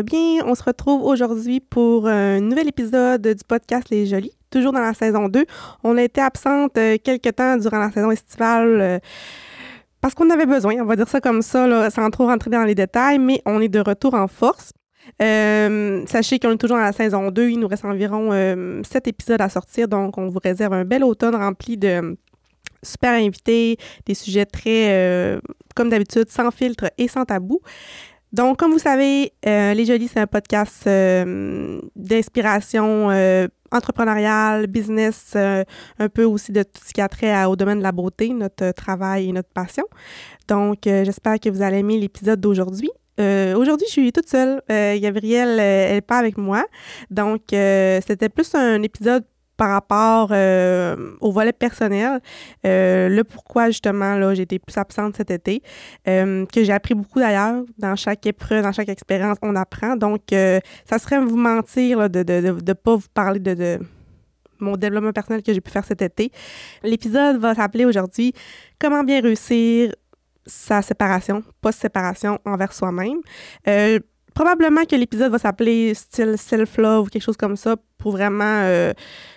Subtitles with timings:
[0.00, 0.42] bien?
[0.46, 4.94] On se retrouve aujourd'hui pour un nouvel épisode du podcast Les Jolies, toujours dans la
[4.94, 5.44] saison 2.
[5.84, 8.98] On a été absente euh, quelques temps durant la saison estivale euh,
[10.00, 12.74] parce qu'on avait besoin, on va dire ça comme ça, sans trop rentrer dans les
[12.74, 14.72] détails, mais on est de retour en force.
[15.20, 17.50] Euh, sachez qu'on est toujours dans la saison 2.
[17.50, 21.04] Il nous reste environ euh, 7 épisodes à sortir, donc on vous réserve un bel
[21.04, 22.16] automne rempli de
[22.82, 25.38] super invités, des sujets très,
[25.76, 27.60] comme d'habitude, sans filtre et sans tabou.
[28.32, 35.32] Donc, comme vous savez, euh, Les Jolies, c'est un podcast euh, d'inspiration euh, entrepreneuriale, business,
[35.36, 35.64] euh,
[35.98, 38.30] un peu aussi de tout ce qui a trait à- au domaine de la beauté,
[38.30, 39.84] notre travail et notre passion.
[40.48, 42.90] Donc, euh, j'espère que vous allez aimer l'épisode d'aujourd'hui.
[43.20, 44.62] Euh, aujourd'hui, je suis toute seule.
[44.70, 46.64] Euh, Gabrielle, euh, elle n'est pas avec moi.
[47.10, 49.24] Donc, euh, c'était plus un épisode
[49.62, 52.20] par rapport euh, au volet personnel.
[52.66, 55.62] Euh, le pourquoi, justement, là, j'ai été plus absente cet été.
[56.08, 57.62] Euh, que j'ai appris beaucoup d'ailleurs.
[57.78, 59.94] Dans chaque épreuve, dans chaque expérience, on apprend.
[59.94, 63.78] Donc, ça serait vous mentir de ne de, de, pas vous parler de, de
[64.58, 66.32] mon développement personnel que j'ai pu faire cet été.
[66.82, 68.32] L'épisode va s'appeler aujourd'hui
[68.80, 69.92] Comment bien réussir
[70.44, 73.20] sa séparation, post-séparation envers soi-même.
[74.34, 78.60] Probablement que l'épisode va s'appeler style self-love ou quelque chose comme ça pour vraiment.
[78.62, 78.92] Euh,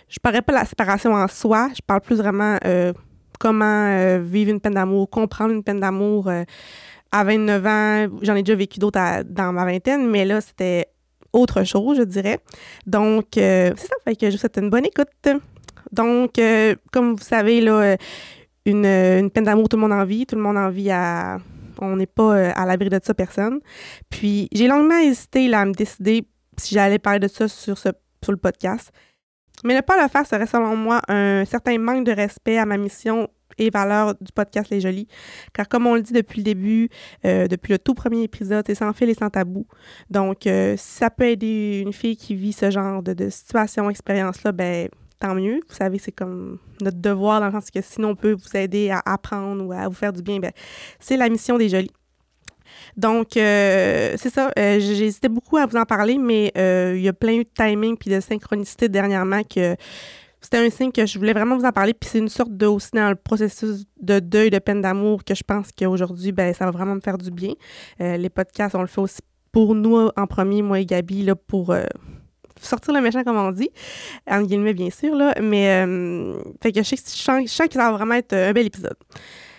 [0.08, 2.94] je parlerai pas de la séparation en soi, je parle plus vraiment euh,
[3.40, 6.28] comment euh, vivre une peine d'amour, comprendre une peine d'amour.
[6.28, 6.44] euh,
[7.12, 10.88] à 29 ans, j'en ai déjà vécu d'autres dans ma vingtaine, mais là, c'était
[11.32, 12.40] autre chose, je dirais.
[12.86, 15.08] Donc, c'est ça, fait que je vous souhaite une bonne écoute.
[15.94, 16.34] Donc,
[16.92, 17.96] comme vous savez, là,
[18.66, 21.38] une, une peine d'amour, tout le monde en vit, tout le monde en vit à...
[21.82, 23.60] On n'est pas euh, à l'abri de ça, personne.
[24.10, 27.90] Puis, j'ai longuement hésité à me décider si j'allais parler de ça sur, ce,
[28.24, 28.92] sur le podcast.
[29.64, 32.78] Mais ne pas le faire serait, selon moi, un certain manque de respect à ma
[32.78, 35.08] mission et valeur du podcast Les Jolies.
[35.54, 36.90] Car comme on le dit depuis le début,
[37.26, 39.66] euh, depuis le tout premier épisode, c'est sans fil et sans tabou.
[40.10, 43.90] Donc, euh, si ça peut aider une fille qui vit ce genre de, de situation,
[43.90, 44.90] expérience-là, ben
[45.20, 45.60] tant mieux.
[45.68, 48.90] Vous savez, c'est comme notre devoir dans le sens que sinon on peut vous aider
[48.90, 50.52] à apprendre ou à vous faire du bien, ben,
[51.00, 51.92] c'est la mission des Jolies.
[52.98, 54.52] Donc, euh, c'est ça.
[54.58, 57.50] euh, hésité beaucoup à vous en parler, mais euh, il y a plein eu de
[57.56, 59.76] timing puis de synchronicité dernièrement que
[60.42, 61.94] c'était un signe que je voulais vraiment vous en parler.
[61.94, 65.34] Puis c'est une sorte de, aussi dans le processus de deuil, de peine d'amour, que
[65.34, 67.54] je pense qu'aujourd'hui, ben, ça va vraiment me faire du bien.
[68.00, 69.22] Les podcasts, on le fait aussi
[69.52, 71.74] pour nous en premier, moi et Gabi, là, pour
[72.62, 73.70] sortir le méchant, comme on dit.
[74.30, 75.34] En guillemets, bien sûr, là.
[75.42, 78.66] Mais, euh, fait que je sens, je sens que ça va vraiment être un bel
[78.66, 78.98] épisode.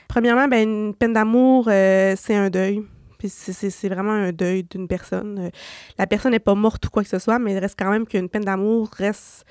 [0.08, 2.82] Premièrement, ben, une peine d'amour, euh, c'est un deuil.
[3.18, 5.46] Puis c'est vraiment un deuil d'une personne.
[5.46, 5.50] Euh,
[5.98, 8.06] La personne n'est pas morte ou quoi que ce soit, mais il reste quand même
[8.06, 9.44] qu'une peine d'amour reste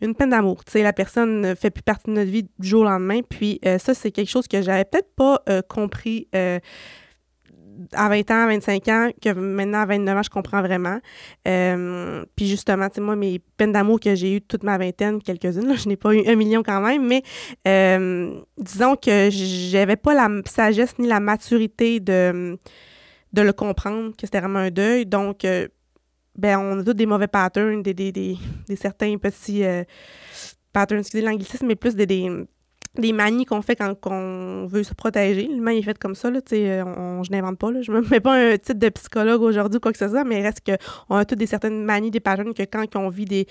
[0.00, 0.64] une peine d'amour.
[0.64, 3.20] Tu sais, la personne ne fait plus partie de notre vie du jour au lendemain.
[3.28, 6.58] Puis euh, ça, c'est quelque chose que j'avais peut-être pas euh, compris euh,
[7.92, 10.98] à 20 ans, à 25 ans, que maintenant à 29 ans, je comprends vraiment.
[11.46, 15.22] Euh, puis justement, tu sais, moi, mes peines d'amour que j'ai eues toute ma vingtaine,
[15.22, 17.22] quelques-unes, je n'ai pas eu un million quand même, mais
[17.66, 22.58] euh, disons que j'avais pas la sagesse ni la maturité de,
[23.32, 25.06] de le comprendre, que c'était vraiment un deuil.
[25.06, 25.68] Donc, euh,
[26.36, 28.36] ben, on a tous des mauvais patterns, des, des, des,
[28.68, 29.64] des certains petits
[30.72, 32.30] patterns, excusez l'anglicisme, mais plus des, des,
[32.96, 35.46] des manies qu'on fait quand on veut se protéger.
[35.46, 38.20] L'humain est fait comme ça, là, euh, on, je n'invente pas, là, je me mets
[38.20, 41.16] pas un titre de psychologue aujourd'hui ou quoi que ce soit, mais il reste qu'on
[41.16, 43.46] a toutes des certaines manies, des patterns que quand on vit des,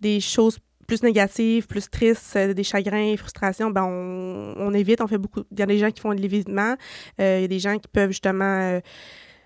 [0.00, 5.06] des choses plus négatives, plus tristes, euh, des chagrins, frustrations, ben on, on évite, on
[5.06, 5.40] fait beaucoup.
[5.50, 6.74] Il y a des gens qui font de l'évitement,
[7.20, 8.80] euh, il y a des gens qui peuvent justement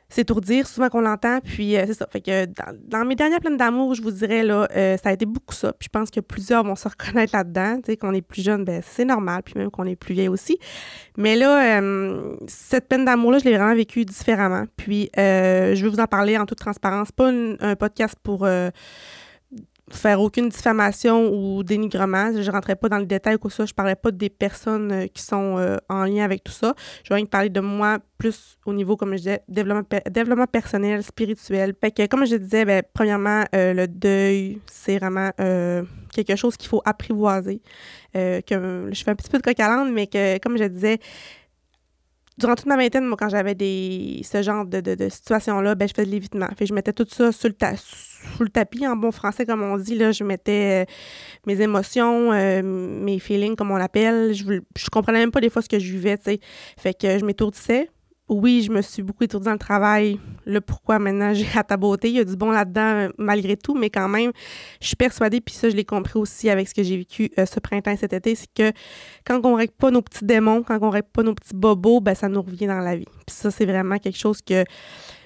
[0.08, 2.06] s'étourdir, souvent qu'on l'entend, puis euh, c'est ça.
[2.10, 5.12] Fait que dans, dans mes dernières plaines d'amour, je vous dirais, là, euh, ça a
[5.12, 8.14] été beaucoup ça, puis je pense que plusieurs vont se reconnaître là-dedans, tu sais, qu'on
[8.14, 10.58] est plus jeune, ben c'est normal, puis même qu'on est plus vieille aussi.
[11.16, 15.91] Mais là, euh, cette peine d'amour-là, je l'ai vraiment vécue différemment, puis euh, je vais
[15.91, 18.47] vous en parler en toute transparence, pas un podcast pour...
[19.90, 22.32] faire aucune diffamation ou dénigrement.
[22.32, 23.66] Je ne rentrais pas dans le détail ou soit.
[23.66, 26.74] Je parlais pas des personnes euh, qui sont euh, en lien avec tout ça.
[27.04, 31.02] Je vais parler de moi plus au niveau, comme je disais, développement, pe- développement personnel,
[31.02, 31.74] spirituel.
[31.74, 35.30] Que, comme je disais, ben, premièrement, euh, le deuil, c'est vraiment
[36.12, 37.60] quelque chose qu'il faut apprivoiser.
[38.12, 39.56] Que, je fais un petit peu de coq
[39.92, 40.98] mais que, comme je disais,
[42.38, 45.88] durant toute ma vingtaine, moi, quand j'avais des ce genre de, de, de situation-là, ben,
[45.88, 46.48] je faisais de l'évitement.
[46.56, 49.96] Fait je mettais tout ça sous le tapis, en bon français, comme on dit.
[49.96, 50.92] Là, je mettais euh,
[51.46, 54.32] mes émotions, euh, mes feelings, comme on l'appelle.
[54.32, 54.44] Je,
[54.76, 56.40] je comprenais même pas des fois ce que je vivais, tu sais.
[56.78, 57.90] Fait que je m'étourdissais.
[58.28, 60.21] Oui, je me suis beaucoup étourdie dans le travail.
[60.45, 62.09] Le pourquoi maintenant j'ai à ta beauté.
[62.09, 64.33] Il y a du bon là-dedans, euh, malgré tout, mais quand même,
[64.80, 67.47] je suis persuadée, puis ça, je l'ai compris aussi avec ce que j'ai vécu euh,
[67.47, 68.72] ce printemps et cet été, c'est que
[69.25, 72.15] quand on règle pas nos petits démons, quand on règle pas nos petits bobos, ben
[72.15, 73.07] ça nous revient dans la vie.
[73.27, 74.65] Puis ça, c'est vraiment quelque chose que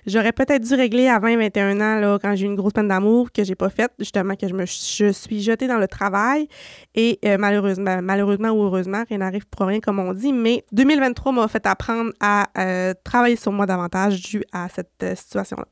[0.07, 3.33] j'aurais peut-être dû régler à 20-21 ans, là, quand j'ai eu une grosse peine d'amour
[3.33, 6.49] que j'ai pas faite, justement, que je me je suis jetée dans le travail.
[6.95, 10.33] Et euh, malheureusement, malheureusement ou heureusement, rien n'arrive pour rien, comme on dit.
[10.33, 15.15] Mais 2023 m'a fait apprendre à euh, travailler sur moi davantage dû à cette euh,
[15.15, 15.67] situation-là.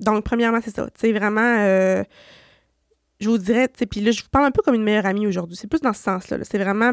[0.00, 0.86] donc, premièrement, c'est ça.
[0.86, 2.04] Tu sais, vraiment
[3.20, 5.26] je vous dirais, tu puis là, je vous parle un peu comme une meilleure amie
[5.26, 5.54] aujourd'hui.
[5.54, 6.38] C'est plus dans ce sens-là.
[6.42, 6.92] c'est vraiment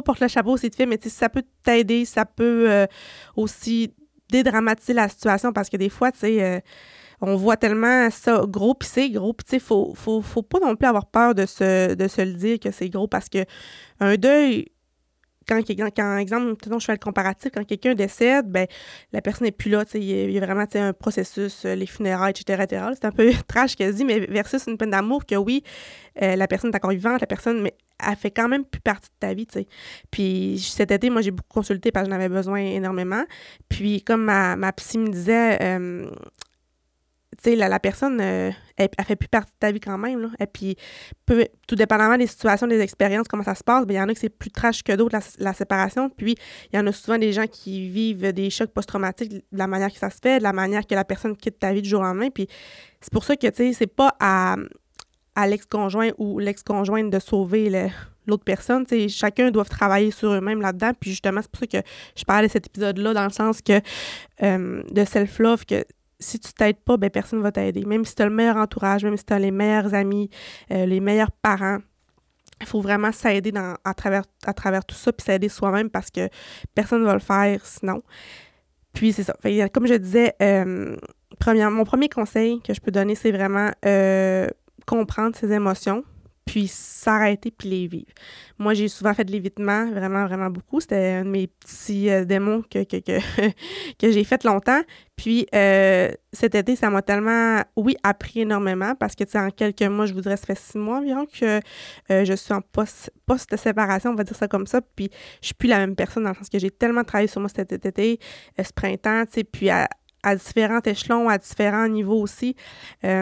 [0.00, 2.86] pas le chapeau, c'est fait, mais ça peut t'aider, ça peut euh,
[3.36, 3.92] aussi
[4.30, 6.60] dédramatiser la situation parce que des fois, tu sais, euh,
[7.20, 10.58] on voit tellement ça gros, puis c'est gros, puis tu sais, faut, faut, faut, pas
[10.60, 13.44] non plus avoir peur de se, de se le dire que c'est gros parce que
[14.00, 14.71] un deuil,
[15.60, 18.66] quand, quand exemple, je fais le comparatif, quand quelqu'un décède, ben
[19.12, 22.86] la personne n'est plus là, il y, a vraiment un processus, euh, les funérailles, etc.
[22.94, 25.62] C'est un peu trash qu'elle dit, mais versus une peine d'amour que oui,
[26.22, 29.08] euh, la personne est encore vivante, la personne, mais elle fait quand même plus partie
[29.08, 29.66] de ta vie, tu sais.
[30.10, 33.24] Puis cet été, moi, j'ai beaucoup consulté parce que j'en avais besoin énormément.
[33.68, 36.10] Puis comme ma, ma psy me disait, euh,
[37.38, 40.30] tu sais, la, personne, euh, elle, fait plus partie de ta vie quand même.
[40.38, 40.76] Et puis,
[41.24, 44.08] peu, tout dépendamment des situations, des expériences, comment ça se passe, ben, il y en
[44.08, 46.10] a que c'est plus trash que d'autres, la, séparation.
[46.10, 46.36] Puis,
[46.72, 49.90] il y en a souvent des gens qui vivent des chocs post-traumatiques de la manière
[49.90, 52.00] que ça se fait, de la manière que la personne quitte ta vie du jour
[52.00, 52.28] au lendemain.
[52.28, 52.48] Puis,
[53.00, 54.56] c'est pour ça que, tu sais, c'est pas à,
[55.46, 57.90] l'ex-conjoint ou l'ex-conjointe de sauver
[58.26, 58.86] l'autre personne.
[58.86, 60.92] sais, chacun doit travailler sur eux-mêmes là-dedans.
[61.00, 63.80] Puis justement, c'est pour ça que je parlais de cet épisode-là, dans le sens que
[64.42, 65.82] euh, de self-love, que
[66.22, 67.84] si tu t'aides pas, ben personne ne va t'aider.
[67.84, 70.30] Même si tu as le meilleur entourage, même si tu as les meilleurs amis,
[70.70, 71.78] euh, les meilleurs parents,
[72.60, 73.52] il faut vraiment s'aider
[73.84, 76.28] à travers, à travers tout ça, puis s'aider soi-même parce que
[76.74, 78.02] personne ne va le faire sinon.
[78.92, 79.34] Puis c'est ça.
[79.72, 80.96] comme je disais, euh,
[81.46, 84.46] mon premier conseil que je peux donner, c'est vraiment euh,
[84.86, 86.04] comprendre ses émotions,
[86.44, 88.12] puis s'arrêter puis les vivre.
[88.58, 90.80] Moi, j'ai souvent fait de l'évitement, vraiment, vraiment beaucoup.
[90.80, 93.20] C'était un de mes petits euh, démons que, que, que,
[94.12, 94.80] j'ai fait longtemps.
[95.16, 99.50] Puis euh, cet été, ça m'a tellement, oui, appris énormément parce que, tu sais, en
[99.50, 101.60] quelques mois, je vous dirais, ça fait six mois environ que
[102.10, 104.80] euh, je suis en post-séparation, on va dire ça comme ça.
[104.80, 105.10] Puis
[105.40, 107.50] je suis plus la même personne dans le sens que j'ai tellement travaillé sur moi
[107.54, 108.18] cet été,
[108.58, 109.88] ce printemps, tu sais, puis à,
[110.24, 112.56] à, différents échelons, à différents niveaux aussi.
[113.00, 113.14] fait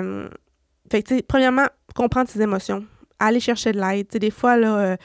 [0.90, 2.86] que, tu sais, premièrement, comprendre ses émotions
[3.20, 4.08] aller chercher de l'aide.
[4.08, 4.96] des fois, là, euh,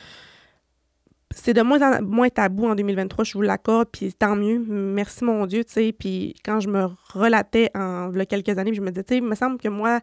[1.36, 4.60] c'est de moins en moins tabou en 2023, je vous l'accorde, puis tant mieux.
[4.68, 5.94] Merci mon Dieu, tu sais.
[5.98, 9.36] Puis quand je me relatais en quelques années, je me disais, tu sais, il me
[9.36, 10.00] semble que moi,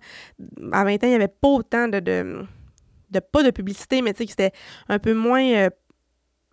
[0.73, 4.25] à 20 ans, il n'y avait pas autant de, de, pas de publicité, mais tu
[4.25, 4.53] sais, c'était
[4.89, 5.71] un peu moins euh,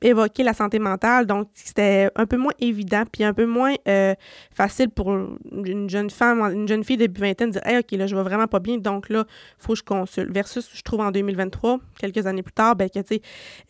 [0.01, 1.25] évoquer la santé mentale.
[1.25, 4.13] Donc, c'était un peu moins évident, puis un peu moins euh,
[4.51, 8.07] facile pour une jeune femme, une jeune fille début vingtaine de dire Hey, OK, là,
[8.07, 9.25] je vais vraiment pas bien, donc là,
[9.57, 10.31] faut que je consulte.
[10.31, 13.21] Versus, je trouve en 2023, quelques années plus tard, ben, que, tu sais,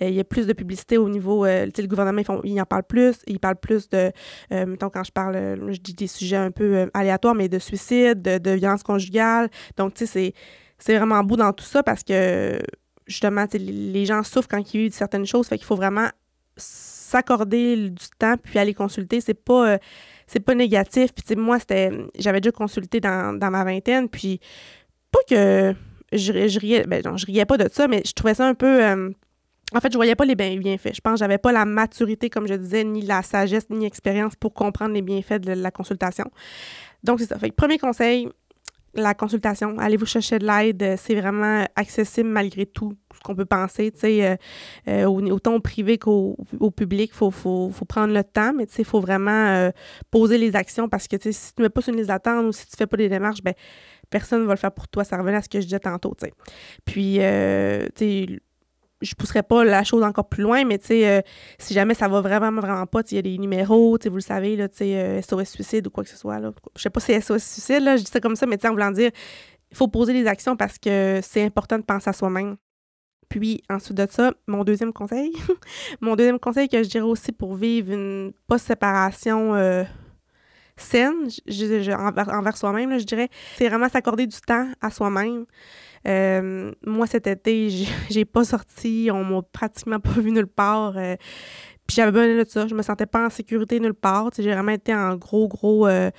[0.01, 2.61] euh, il y a plus de publicité au niveau, euh, tu sais, le gouvernement, il
[2.61, 4.11] en parle plus, il parle plus de,
[4.51, 5.35] mettons, quand je parle,
[5.71, 9.49] je dis des sujets un peu aléatoires, mais de suicide, de, de violence conjugale.
[9.77, 10.33] Donc, tu sais,
[10.77, 12.59] c'est vraiment beau dans tout ça parce que
[13.09, 16.07] justement, les gens souffrent quand ils vivent certaines choses, fait qu'il faut vraiment
[16.59, 19.21] s'accorder du temps puis aller consulter.
[19.21, 19.77] C'est pas, euh,
[20.27, 21.11] c'est pas négatif.
[21.13, 21.57] Puis moi,
[22.17, 24.39] j'avais déjà consulté dans, ma vingtaine, puis
[25.11, 25.73] pas que
[26.13, 28.53] je, je riais, ben non, je riais pas de ça, mais je trouvais ça un
[28.53, 28.83] peu...
[28.83, 29.09] Euh,
[29.73, 30.95] en fait, je voyais pas les bienfaits.
[30.95, 34.35] Je pense que j'avais pas la maturité, comme je disais, ni la sagesse, ni l'expérience
[34.35, 36.25] pour comprendre les bienfaits de la consultation.
[37.03, 37.37] Donc, c'est ça.
[37.37, 38.27] Fait premier conseil,
[38.93, 43.35] la consultation, allez vous chercher de l'aide, euh, c'est vraiment accessible malgré tout ce qu'on
[43.35, 44.35] peut penser, tu sais, euh,
[44.87, 46.35] euh, autant au privé qu'au
[46.75, 49.71] public, il faut, faut, faut, prendre le temps, mais tu sais, il faut vraiment
[50.11, 52.09] poser les actions parce que, tu sais, si tu ne mets pas sur une liste
[52.09, 53.53] d'attente ou si tu ne fais pas des démarches, ben
[54.09, 55.03] personne ne va le faire pour toi.
[55.03, 56.33] Ça revenait à ce que je disais tantôt, tu sais.
[56.85, 58.39] Puis, tu sais,
[59.01, 61.21] je pousserai pas la chose encore plus loin, mais euh,
[61.57, 64.55] si jamais ça va vraiment, vraiment pas, il y a des numéros, vous le savez,
[64.55, 66.51] là, SOS euh, suicide ou quoi que ce soit, là.
[66.75, 68.71] Je sais pas si c'est SOS suicide, là, je dis ça comme ça, mais en
[68.71, 69.11] voulant dire,
[69.71, 72.57] il faut poser des actions parce que c'est important de penser à soi-même.
[73.29, 75.31] Puis, ensuite de ça, mon deuxième conseil,
[76.01, 79.83] mon deuxième conseil que je dirais aussi pour vivre une post-séparation euh,
[80.75, 81.29] saine,
[82.27, 85.45] envers, soi-même, je dirais, c'est vraiment s'accorder du temps à soi-même.
[86.07, 87.69] Euh, moi, cet été,
[88.09, 90.97] j'ai pas sorti, on m'a pratiquement pas vu nulle part.
[90.97, 91.15] Euh,
[91.87, 92.67] puis j'avais besoin de ça.
[92.67, 94.29] Je me sentais pas en sécurité nulle part.
[94.37, 96.11] J'ai vraiment été en gros, gros euh,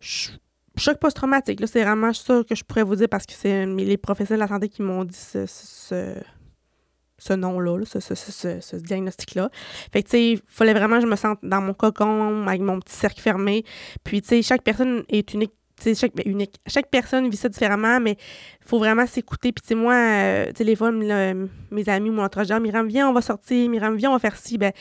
[0.00, 1.60] choc post-traumatique.
[1.66, 4.48] C'est vraiment ça que je pourrais vous dire parce que c'est les professionnels de la
[4.48, 9.50] santé qui m'ont dit ce, ce, nom-là, ce, ce, diagnostic-là.
[9.92, 12.62] Fait que, tu sais, il fallait vraiment que je me sente dans mon cocon, avec
[12.62, 13.64] mon petit cercle fermé.
[14.04, 15.52] Puis, tu sais, chaque personne est unique
[15.94, 16.60] chaque, ben, unique.
[16.66, 19.52] Chaque personne vit ça différemment, mais il faut vraiment s'écouter.
[19.52, 23.22] Puis, moi, euh, tu les fois, mes amis ou mon entourage, Miram, viens, on va
[23.22, 24.58] sortir, Miram, viens, on va faire ci.
[24.58, 24.72] Ben,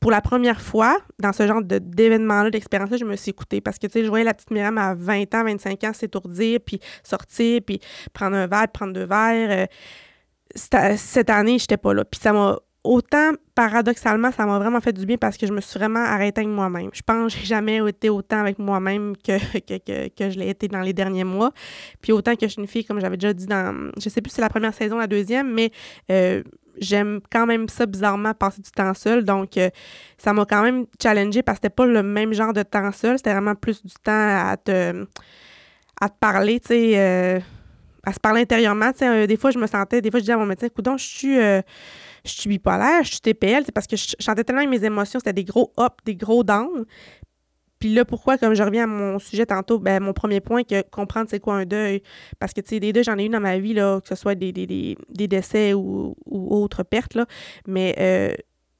[0.00, 3.86] pour la première fois, dans ce genre d'événement-là, d'expérience-là, je me suis écoutée parce que,
[3.86, 7.60] tu sais, je voyais la petite Myriam à 20 ans, 25 ans s'étourdir, puis sortir,
[7.66, 7.80] puis
[8.12, 9.66] prendre un verre, prendre deux verres.
[9.66, 9.66] Euh,
[10.54, 12.04] cette année, j'étais pas là.
[12.04, 15.60] Puis ça m'a autant, paradoxalement, ça m'a vraiment fait du bien parce que je me
[15.60, 16.90] suis vraiment arrêtée avec moi-même.
[16.92, 20.68] Je pense que j'ai jamais été autant avec moi-même que, que, que, je l'ai été
[20.68, 21.52] dans les derniers mois.
[22.00, 24.30] Puis autant que je suis une fille, comme j'avais déjà dit dans, je sais plus
[24.30, 25.70] si c'est la première saison, la deuxième, mais
[26.10, 26.42] euh,
[26.78, 29.24] j'aime quand même ça bizarrement passer du temps seul.
[29.24, 29.70] Donc, euh,
[30.18, 33.18] ça m'a quand même challengé parce que c'était pas le même genre de temps seul.
[33.18, 35.06] C'était vraiment plus du temps à te,
[36.00, 37.40] à te parler, tu sais, euh,
[38.04, 38.90] à se parler intérieurement.
[39.00, 41.38] Des fois, je me sentais, des fois, je disais à mon médecin, écoute, je suis
[42.26, 45.32] je suis bipolaire, je suis TPL, c'est parce que je chantais tellement mes émotions, c'était
[45.32, 46.84] des gros ups, des gros downs.
[47.78, 50.82] Puis là, pourquoi, comme je reviens à mon sujet tantôt, ben, mon premier point, que
[50.90, 52.02] comprendre c'est quoi un deuil.
[52.38, 54.14] Parce que, tu sais, des deuils, j'en ai eu dans ma vie, là, que ce
[54.14, 54.96] soit des, des,
[55.28, 57.26] décès ou, autres pertes, là.
[57.66, 58.34] Mais euh,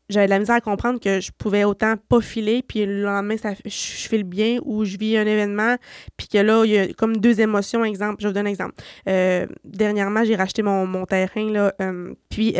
[0.08, 3.36] j'avais de la misère à comprendre que je pouvais autant pas filer, puis le lendemain,
[3.36, 5.76] ça, je, file bien, ou je vis un événement,
[6.16, 7.84] puis que là, il y a comme deux émotions.
[7.84, 8.74] Exemple, je vous donne un exemple.
[9.08, 12.54] Euh, dernièrement, j'ai racheté mon, mon terrain, là, euh, puis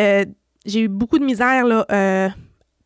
[0.67, 1.87] j'ai eu beaucoup de misère, là.
[1.91, 2.29] Euh,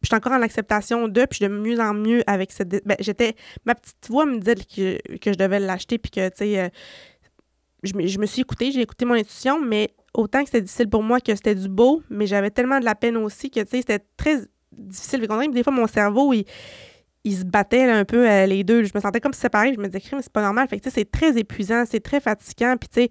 [0.03, 2.69] je suis encore en acceptation de, puis de mieux en mieux avec cette.
[2.87, 3.35] Ben, j'étais.
[3.65, 6.69] Ma petite voix me disait que, que je devais l'acheter, puis que, tu sais, euh,
[7.83, 11.03] je, je, me suis écoutée, j'ai écouté mon intuition, mais autant que c'était difficile pour
[11.03, 13.77] moi que c'était du beau, mais j'avais tellement de la peine aussi que, tu sais,
[13.79, 14.39] c'était très
[14.73, 15.27] difficile.
[15.53, 16.45] Des fois, mon cerveau, il,
[17.25, 18.85] il se battait un peu euh, les deux.
[18.85, 19.75] Je me sentais comme séparée.
[19.75, 20.69] Je me disais, mais c'est pas normal.
[20.69, 22.77] Fait que, c'est très épuisant, c'est très fatigant.
[22.79, 23.11] Puis, tu sais,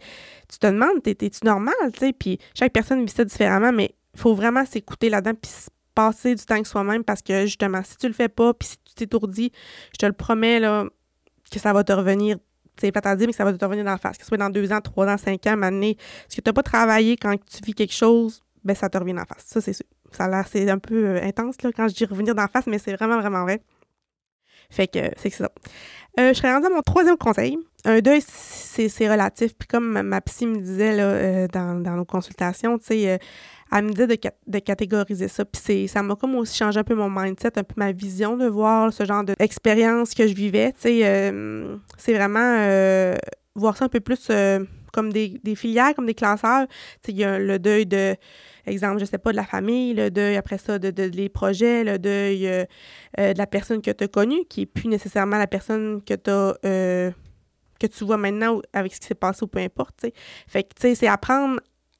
[0.51, 1.01] tu te demandes,
[1.43, 2.13] normal, tu sais?
[2.13, 5.51] Puis, chaque personne vit ça différemment, mais faut vraiment s'écouter là-dedans puis
[5.95, 8.77] passer du temps avec soi-même parce que justement, si tu le fais pas puis si
[8.85, 9.51] tu t'étourdis,
[9.93, 10.85] je te le promets là,
[11.49, 12.37] que ça va te revenir.
[12.79, 14.17] C'est pas à dire, mais que ça va te revenir dans la face.
[14.17, 15.97] Que ce soit dans deux ans, trois ans, cinq ans, année.
[16.29, 19.19] Si tu n'as pas travaillé quand tu vis quelque chose, ben ça te revient dans
[19.19, 19.43] la face.
[19.45, 19.85] Ça, c'est sûr.
[20.11, 22.47] Ça a l'air, c'est un peu euh, intense là, quand je dis revenir dans la
[22.47, 23.61] face, mais c'est vraiment, vraiment vrai.
[24.71, 25.49] Fait que c'est ça.
[26.19, 27.57] Euh, je serais rendue à mon troisième conseil.
[27.85, 29.55] Un deuil, c'est relatif.
[29.55, 33.19] Puis comme ma psy me disait là, euh, dans, dans, nos consultations, tu sais,
[33.71, 35.45] elle me disait de, catégoriser ça.
[35.45, 38.47] Puis ça m'a comme aussi changé un peu mon mindset, un peu ma vision de
[38.47, 40.71] voir ce genre d'expérience que je vivais.
[40.73, 43.15] Tu sais, euh, c'est vraiment euh,
[43.55, 46.67] voir ça un peu plus euh, comme des, filières, comme des classeurs.
[46.67, 46.73] Tu
[47.07, 48.15] sais, il y a le deuil de,
[48.65, 51.83] exemple, je sais pas, de la famille, le deuil après ça de, de, les projets,
[51.83, 52.41] le deuil
[53.17, 57.13] de la personne que tu as connue, qui n'est plus nécessairement la personne que tu
[57.79, 60.05] que tu vois maintenant avec ce qui s'est passé ou peu importe.
[60.47, 61.59] Fait que, tu sais, c'est apprendre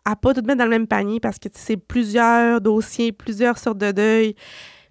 [0.09, 3.77] à pas tout mettre dans le même panier parce que c'est plusieurs dossiers, plusieurs sortes
[3.77, 4.35] de deuil.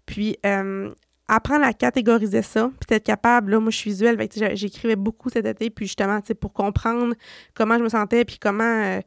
[0.06, 0.90] Puis euh,
[1.26, 4.16] apprendre à catégoriser ça, puis être capable, là, moi je suis visuelle,
[4.54, 7.14] j'écrivais beaucoup cet été, puis justement, pour comprendre
[7.54, 9.00] comment je me sentais, puis comment, euh,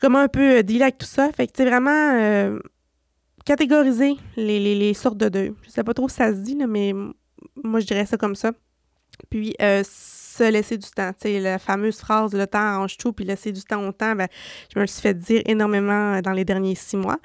[0.00, 1.30] comment un peu dealer avec tout ça.
[1.32, 2.58] Fait que, tu vraiment euh,
[3.44, 5.52] catégoriser les, les, sortes de deuil.
[5.62, 6.94] Je sais pas trop si ça se dit, mais
[7.62, 8.52] moi je dirais ça comme ça.
[9.30, 9.54] Puis,
[10.34, 11.12] se laisser du temps.
[11.12, 14.14] Tu sais, la fameuse phrase le temps arrange tout, puis laisser du temps au temps,
[14.14, 14.28] ben,
[14.74, 17.18] je me suis fait dire énormément dans les derniers six mois.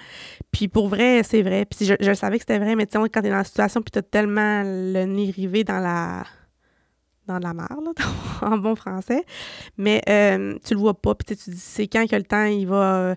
[0.52, 1.66] Puis pour vrai, c'est vrai.
[1.66, 3.82] Puis je, je savais que c'était vrai, mais tu sais, quand t'es dans la situation,
[3.82, 6.24] puis t'as tellement le nez rivé dans la
[7.28, 7.68] dans la là,
[8.42, 9.24] en bon français.
[9.78, 12.66] Mais euh, tu le vois pas, puis tu dis, c'est quand que le temps, il
[12.66, 13.16] va euh,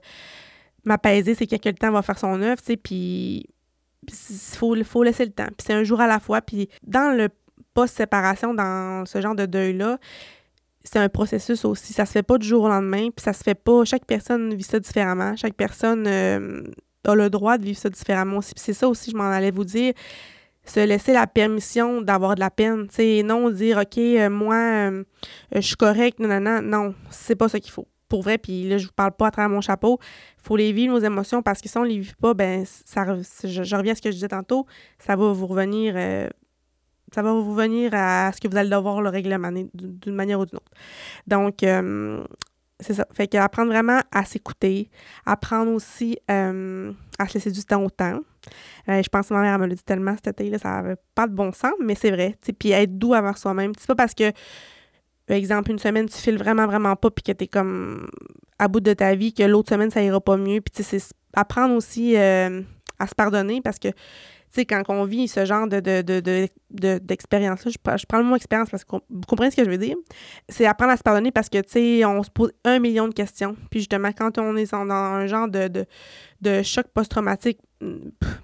[0.84, 3.46] m'apaiser, c'est quand que le temps va faire son œuvre, tu sais, puis
[4.06, 4.14] il
[4.56, 5.46] faut, faut laisser le temps.
[5.46, 6.42] Puis c'est un jour à la fois.
[6.42, 7.28] Puis dans le
[7.74, 9.98] post-séparation dans ce genre de deuil-là,
[10.84, 11.92] c'est un processus aussi.
[11.92, 13.84] Ça se fait pas du jour au lendemain, puis ça se fait pas.
[13.84, 15.36] Chaque personne vit ça différemment.
[15.36, 16.62] Chaque personne euh,
[17.04, 18.54] a le droit de vivre ça différemment aussi.
[18.54, 19.92] Puis c'est ça aussi, je m'en allais vous dire.
[20.64, 22.86] Se laisser la permission d'avoir de la peine.
[22.90, 25.04] sais non dire, OK, euh, moi, euh,
[25.54, 26.62] je suis correct, non, non, non.
[26.62, 27.88] Non, c'est pas ça qu'il faut.
[28.08, 29.98] Pour vrai, puis là, je vous parle pas à travers mon chapeau.
[30.38, 33.04] Il faut les vivre, nos émotions, parce que si on les vit pas, ben, ça,
[33.42, 34.66] je, reviens à ce que je disais tantôt,
[34.98, 35.96] ça va vous revenir
[37.12, 39.36] ça va vous venir à ce que vous allez devoir le régler
[39.74, 40.70] d'une manière ou d'une autre.
[41.26, 42.24] Donc, euh,
[42.80, 43.06] c'est ça.
[43.12, 44.90] Fait qu'apprendre vraiment à s'écouter,
[45.24, 48.20] apprendre aussi euh, à se laisser du temps au temps.
[48.88, 50.96] Euh, je pense que ma mère me l'a dit tellement cet été, là, ça n'avait
[51.14, 52.36] pas de bon sens, mais c'est vrai.
[52.58, 53.72] Puis être doux envers soi-même.
[53.78, 54.32] C'est pas parce que,
[55.26, 58.08] par exemple, une semaine, tu files vraiment, vraiment pas, puis que tu es comme
[58.58, 60.60] à bout de ta vie, que l'autre semaine, ça ira pas mieux.
[60.60, 61.02] Puis, c'est
[61.34, 63.88] apprendre aussi à se pardonner parce que
[64.54, 68.96] sais, quand on vit ce genre de, d'expérience-là, je, prends le mot expérience parce que
[68.96, 69.96] vous comprenez ce que je veux dire,
[70.48, 73.14] c'est apprendre à se pardonner parce que, tu sais, on se pose un million de
[73.14, 73.56] questions.
[73.70, 75.86] Puis justement, quand on est dans un genre de,
[76.40, 77.58] de, choc post-traumatique,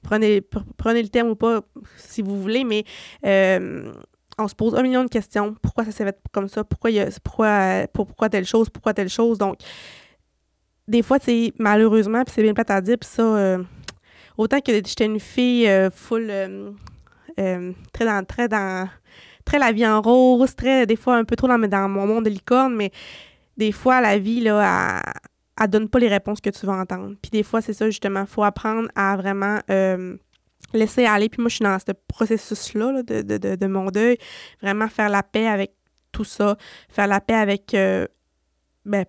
[0.02, 0.42] prenez,
[0.76, 1.60] prenez le terme ou pas
[1.96, 2.84] si vous voulez, mais
[3.26, 3.92] euh,
[4.38, 5.54] on se pose un million de questions.
[5.60, 6.64] Pourquoi ça s'est fait comme ça?
[6.64, 8.70] Pourquoi, y a, pourquoi, pourquoi telle chose?
[8.70, 9.38] Pourquoi telle chose?
[9.38, 9.58] Donc,
[10.86, 13.22] des fois, c'est malheureusement, puis c'est bien plate à dire, puis ça...
[13.22, 13.62] Euh,
[14.38, 16.32] autant que j'étais une fille euh, full,
[17.36, 18.88] très dans, très dans,
[19.44, 22.30] très la vie en rose, très, des fois, un peu trop dans, mon monde de
[22.30, 22.90] licorne, mais
[23.58, 25.12] des fois, la vie, là, elle,
[25.60, 27.14] elle donne pas les réponses que tu veux entendre.
[27.20, 29.60] Puis des fois, c'est ça, justement, faut apprendre à vraiment
[30.72, 31.28] laisser aller.
[31.28, 34.18] Puis moi, je suis dans ce processus-là de, de, de, mon deuil,
[34.62, 35.72] vraiment faire la paix avec
[36.12, 36.56] tout ça,
[36.88, 38.06] faire la paix avec, euh,
[38.84, 39.04] ben,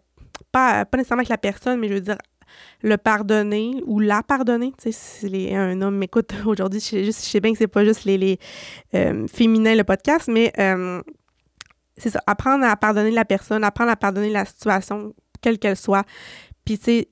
[0.51, 2.17] pas, pas nécessairement avec la personne, mais je veux dire,
[2.82, 4.74] le pardonner ou la pardonner.
[4.77, 8.18] Tu sais, si un homme m'écoute aujourd'hui, je, sais bien que c'est pas juste les,
[8.18, 8.39] les
[8.94, 11.01] euh, féminins, le podcast, mais euh,
[11.98, 16.06] c'est ça, apprendre à pardonner la personne, apprendre à pardonner la situation, quelle qu'elle soit.
[16.65, 17.10] Puis, tu sais,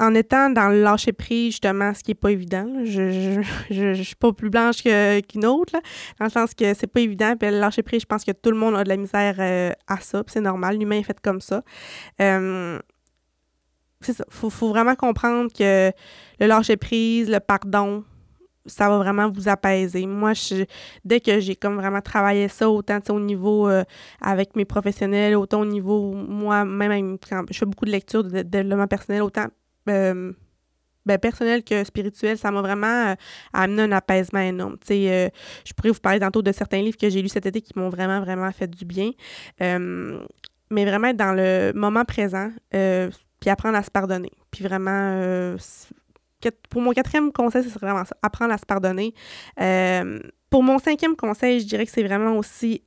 [0.00, 4.14] en étant dans le lâcher prise, justement, ce qui est pas évident, je, je, suis
[4.14, 5.74] pas plus blanche qu'une autre,
[6.18, 7.34] dans le sens que c'est pas évident.
[7.36, 9.72] Puis le lâcher prise, je pense que tout le monde a de la misère euh,
[9.86, 10.78] à ça, c'est normal.
[10.78, 11.62] L'humain est fait comme ça.
[14.00, 14.24] C'est ça.
[14.28, 15.92] Faut, vraiment comprendre que
[16.40, 18.04] le lâcher prise, le pardon,
[18.68, 20.06] ça va vraiment vous apaiser.
[20.06, 20.64] Moi, je,
[21.04, 23.84] dès que j'ai comme vraiment travaillé ça, autant au niveau euh,
[24.20, 28.42] avec mes professionnels, autant au niveau, moi, même quand je fais beaucoup de lectures de,
[28.42, 29.46] développement personnel, autant
[29.88, 30.32] euh,
[31.06, 33.14] ben, personnel que spirituel, ça m'a vraiment euh,
[33.52, 34.76] amené un apaisement énorme.
[34.88, 35.30] Je
[35.74, 38.20] pourrais vous parler tantôt de certains livres que j'ai lus cet été qui m'ont vraiment,
[38.20, 39.10] vraiment fait du bien.
[39.60, 42.50] mais vraiment être dans le moment présent,
[43.40, 44.32] puis apprendre à se pardonner.
[44.50, 45.56] Puis vraiment,
[46.70, 49.14] pour mon quatrième conseil, c'est vraiment ça, apprendre à se pardonner.
[50.50, 52.82] pour mon cinquième conseil, je dirais que c'est vraiment aussi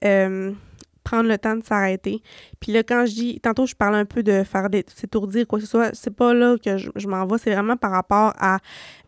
[1.04, 2.22] prendre le temps de s'arrêter.
[2.60, 5.60] Puis là, quand je dis, tantôt, je parle un peu de faire des, s'étourdir, quoi
[5.60, 8.60] que ce soit, c'est pas là que je, m'en vais, c'est vraiment par rapport à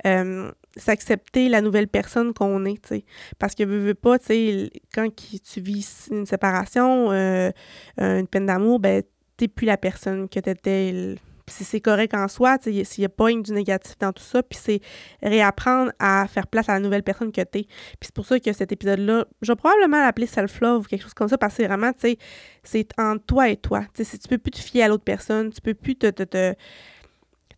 [0.06, 3.06] euh, s'accepter la nouvelle personne qu'on est, tu sais.
[3.40, 7.52] Parce que, veux, veux pas, tu sais, quand tu vis une séparation, euh,
[7.98, 9.04] une peine d'amour, ben,
[9.38, 13.32] t'es plus la personne que t'étais puis c'est correct en soi, s'il n'y a pas
[13.32, 14.80] du négatif dans tout ça, puis c'est
[15.22, 17.64] réapprendre à faire place à la nouvelle personne que tu es.
[17.64, 21.14] Puis c'est pour ça que cet épisode-là, je vais probablement l'appeler self-love ou quelque chose
[21.14, 22.18] comme ça, parce que vraiment, tu sais,
[22.64, 23.86] c'est entre toi et toi.
[23.94, 26.24] Tu sais, tu peux plus te fier à l'autre personne, tu peux plus te, te,
[26.24, 26.56] te,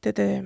[0.10, 0.41] te,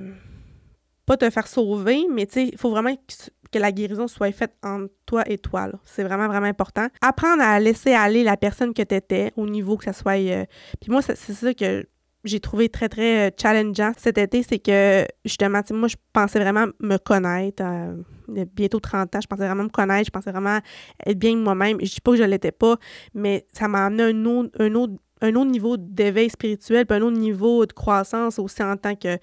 [1.06, 4.54] pas te faire sauver, mais tu sais, il faut vraiment que, la guérison soit faite
[4.62, 5.72] entre toi et toi.
[5.84, 6.88] C'est vraiment, vraiment important.
[7.02, 10.20] Apprendre à laisser aller la personne que tu étais au niveau que ça soit...
[10.20, 10.46] Euh,
[10.80, 11.88] puis moi, c'est ça que
[12.24, 16.68] j'ai trouvé très, très euh, challengeant cet été, c'est que justement, moi, je pensais vraiment
[16.80, 17.64] me connaître.
[17.66, 17.96] Euh,
[18.28, 20.60] bientôt 30 ans, je pensais vraiment me connaître, je pensais vraiment
[21.06, 21.78] être bien moi-même.
[21.82, 22.78] Je dis pas que je l'étais pas,
[23.14, 27.02] mais ça m'a amené un autre, un autre, un autre niveau d'éveil spirituel, puis un
[27.02, 29.18] autre niveau de croissance aussi en tant que,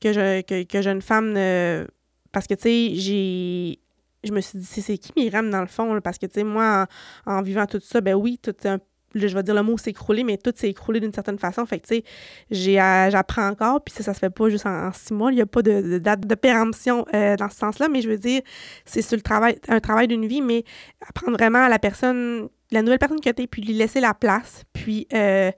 [0.00, 1.34] que, je, que, jeune femme.
[1.36, 1.86] Euh,
[2.32, 3.78] parce que, tu sais, j'ai
[4.24, 6.00] je me suis dit, c'est qui Myriam dans le fond?
[6.00, 6.86] parce que, tu sais, moi,
[7.26, 8.78] en, en, vivant tout ça, ben oui, tout un
[9.14, 11.64] je vais dire le mot s'écrouler, mais tout s'est écroulé d'une certaine façon.
[11.66, 12.02] Fait que, tu
[12.50, 15.32] sais, j'apprends encore, puis ça, ça se fait pas juste en, six mois.
[15.32, 18.18] Il n'y a pas de, date de péremption euh, dans ce sens-là, mais je veux
[18.18, 18.42] dire,
[18.84, 20.64] c'est sur le travail, un travail d'une vie, mais
[21.08, 24.14] apprendre vraiment à la personne, la nouvelle personne que tu es, puis lui laisser la
[24.14, 25.50] place, puis euh,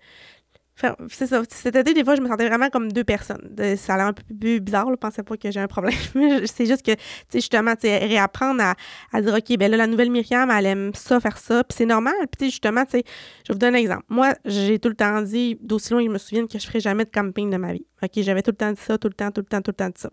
[1.08, 1.42] c'est ça.
[1.48, 3.56] Cet été, des fois, je me sentais vraiment comme deux personnes.
[3.76, 4.22] ça a l'air un peu
[4.60, 4.86] bizarre.
[4.90, 5.94] Je pensais pas que j'ai un problème.
[6.44, 8.74] c'est juste que, tu sais, justement, tu réapprendre à,
[9.12, 11.64] à, dire, OK, ben là, la nouvelle Myriam, elle aime ça, faire ça.
[11.64, 12.14] Puis c'est normal.
[12.20, 13.04] Puis, tu sais, justement, tu sais,
[13.46, 14.04] je vous donner un exemple.
[14.08, 17.04] Moi, j'ai tout le temps dit, d'aussi loin, je me souviens que je ferais jamais
[17.04, 17.86] de camping de ma vie.
[18.02, 19.76] OK, j'avais tout le temps dit ça, tout le temps, tout le temps, tout le
[19.76, 20.10] temps dit ça.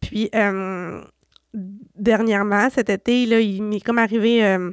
[0.00, 1.02] Puis, euh,
[1.52, 4.44] dernièrement, cet été, là, il m'est comme arrivé.
[4.44, 4.70] Euh,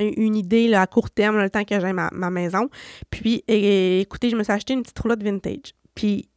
[0.00, 2.68] une idée là, à court terme, le temps que j'ai ma, maison.
[3.10, 5.74] Puis, écoutez, je me suis acheté une petite roulotte vintage.
[5.94, 6.28] Puis,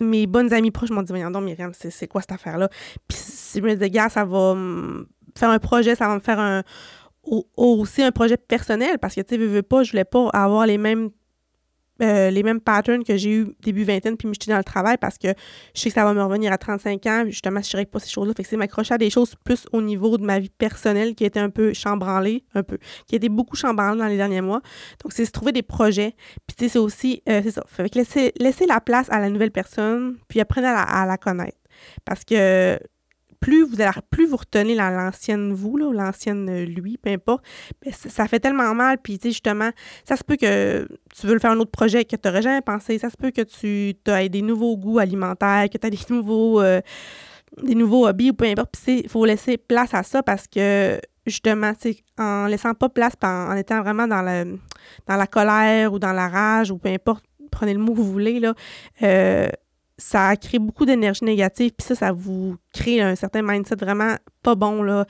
[0.00, 2.68] mes bonnes amies proches m'ont dit Voyons donc, Myriam, c'est quoi cette affaire-là?
[3.06, 3.18] Puis,
[3.54, 6.62] je me disais, gars, ça va me faire un projet, ça va me faire un.
[7.56, 10.66] Aussi un projet personnel parce que, tu sais, veux, veux pas, je voulais pas avoir
[10.66, 11.10] les mêmes
[12.02, 14.96] euh, les mêmes patterns que j'ai eu début vingtaine, puis me jeter dans le travail
[14.98, 15.28] parce que
[15.74, 18.10] je sais que ça va me revenir à 35 ans, justement, je règle pas ces
[18.10, 18.34] choses-là.
[18.36, 21.24] Fait que c'est m'accrocher à des choses plus au niveau de ma vie personnelle qui
[21.24, 24.60] était un peu chambranlée, un peu, qui était beaucoup chambranlée dans les derniers mois.
[25.02, 26.14] Donc, c'est se trouver des projets.
[26.46, 27.64] Puis, tu sais, c'est aussi, euh, c'est ça.
[27.66, 31.58] Fait que laisser, laisser la place à la nouvelle personne, puis apprenez à la connaître.
[32.04, 32.78] Parce que
[33.40, 37.44] plus vous allez, plus vous retenez l'ancienne vous, l'ancienne euh, lui, peu importe,
[37.92, 38.98] ça fait tellement mal.
[38.98, 39.70] Puis, tu sais, justement,
[40.04, 42.98] ça se peut que tu veux faire un autre projet que tu n'aurais jamais pensé.
[42.98, 46.60] Ça se peut que tu aies des nouveaux goûts alimentaires, que tu as des nouveaux,
[46.60, 46.80] euh,
[47.62, 48.74] des nouveaux hobbies ou peu importe.
[48.82, 51.72] Puis, il faut laisser place à ça parce que, justement,
[52.18, 54.58] en laissant pas place, en, en étant vraiment dans, le,
[55.06, 58.12] dans la colère ou dans la rage ou peu importe, prenez le mot que vous
[58.12, 58.54] voulez, là,
[59.02, 59.48] euh,
[59.98, 64.54] ça crée beaucoup d'énergie négative, puis ça, ça vous crée un certain mindset vraiment pas
[64.54, 65.04] bon, là.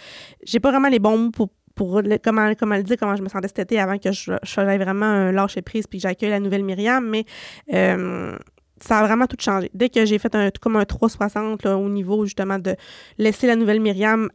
[0.45, 3.23] J'ai pas vraiment les bons mots pour, pour le, comment, comment le dire, comment je
[3.23, 6.31] me sentais cet été avant que je, je vraiment un lâcher prise puis que j'accueille
[6.31, 7.25] la nouvelle Myriam, mais
[7.73, 8.37] euh,
[8.81, 9.71] ça a vraiment tout changé.
[9.75, 12.75] Dès que j'ai fait un comme un 360 au niveau justement de
[13.19, 14.31] laisser la nouvelle Myriam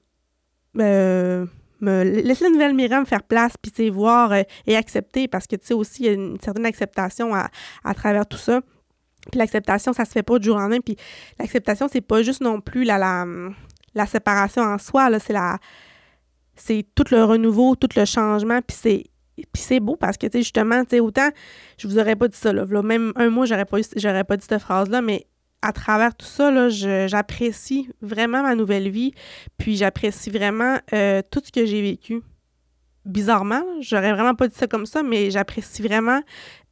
[0.79, 1.45] euh,
[1.81, 5.67] me laisser la nouvelle Myriam faire place puis voir euh, et accepter parce que tu
[5.67, 7.49] sais aussi il y a une certaine acceptation à,
[7.83, 8.61] à travers tout ça.
[9.31, 10.79] Puis l'acceptation, ça se fait pas du jour au lendemain.
[10.79, 10.97] Puis
[11.39, 13.25] l'acceptation, c'est pas juste non plus la, la,
[13.95, 15.59] la séparation en soi, là, c'est la
[16.55, 19.09] c'est tout le renouveau, tout le changement, puis
[19.53, 21.29] c'est beau parce que, tu justement, tu sais, autant,
[21.77, 22.65] je vous aurais pas dit ça, là.
[22.83, 25.27] même un mois, j'aurais pas, pas dit cette phrase-là, mais
[25.61, 29.13] à travers tout ça, là, j'apprécie vraiment ma nouvelle vie,
[29.57, 32.21] puis j'apprécie vraiment euh, tout ce que j'ai vécu.
[33.05, 36.21] Bizarrement, j'aurais vraiment pas dit ça comme ça, mais j'apprécie vraiment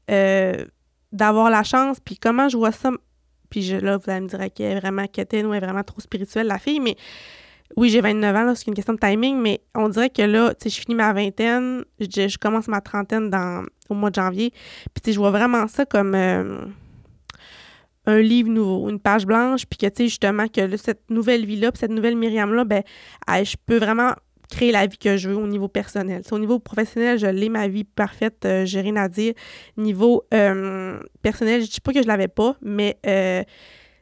[0.09, 0.65] euh,
[1.11, 2.91] d'avoir la chance, puis comment je vois ça.
[3.49, 6.47] Puis là, vous allez me dire qu'elle est vraiment quétaine ou est vraiment trop spirituelle,
[6.47, 6.95] la fille, mais
[7.77, 10.63] oui, j'ai 29 ans, c'est une question de timing, mais on dirait que là, tu
[10.63, 14.51] sais, je finis ma vingtaine, je, commence ma trentaine dans, au mois de janvier,
[14.93, 16.65] puis tu sais, je vois vraiment ça comme euh,
[18.05, 21.71] un livre nouveau, une page blanche, puis que, tu sais, justement, que cette nouvelle vie-là,
[21.75, 22.83] cette nouvelle Myriam-là, ben,
[23.27, 24.13] je peux vraiment
[24.51, 26.21] créer la vie que je veux au niveau personnel.
[26.31, 29.33] au niveau professionnel, je l'ai, ma vie parfaite, euh, j'ai rien à dire.
[29.77, 32.97] Niveau euh, personnel, je dis pas que je l'avais pas, mais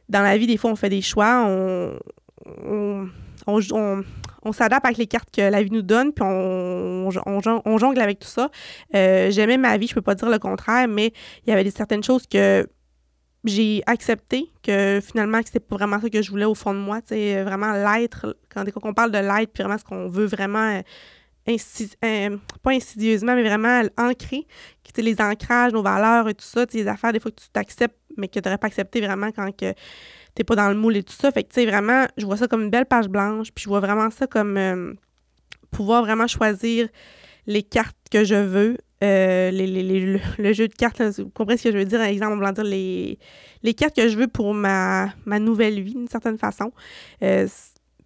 [0.08, 1.98] dans la vie, des fois, on fait des choix, on
[3.46, 8.28] on, s'adapte avec les cartes que la vie nous donne, puis on, jongle avec tout
[8.28, 8.50] ça.
[8.94, 11.12] Euh, j'aimais ma vie, je peux pas dire le contraire, mais
[11.46, 12.66] il y avait des certaines choses que
[13.44, 16.78] j'ai accepté que finalement que c'était pas vraiment ça que je voulais au fond de
[16.78, 20.78] moi, tu vraiment l'être quand, on parle de l'être puis vraiment ce qu'on veut vraiment
[21.48, 21.56] euh,
[22.04, 24.46] euh, pas insidieusement mais vraiment ancré,
[24.98, 28.28] les ancrages, nos valeurs et tout ça, les affaires des fois que tu t'acceptes mais
[28.28, 29.72] que tu n'aurais pas accepté vraiment quand que
[30.34, 31.30] t'es pas dans le moule et tout ça.
[31.30, 33.68] Fait que, tu sais, vraiment, je vois ça comme une belle page blanche, puis je
[33.68, 34.94] vois vraiment ça comme euh,
[35.70, 36.88] pouvoir vraiment choisir
[37.46, 38.78] les cartes que je veux.
[39.02, 42.00] Euh, le, jeu de cartes, vous comprenez ce que je veux dire?
[42.02, 43.18] Exemple, va dire les,
[43.74, 46.72] cartes que je veux pour ma, nouvelle vie, d'une certaine façon.
[47.22, 47.46] Euh,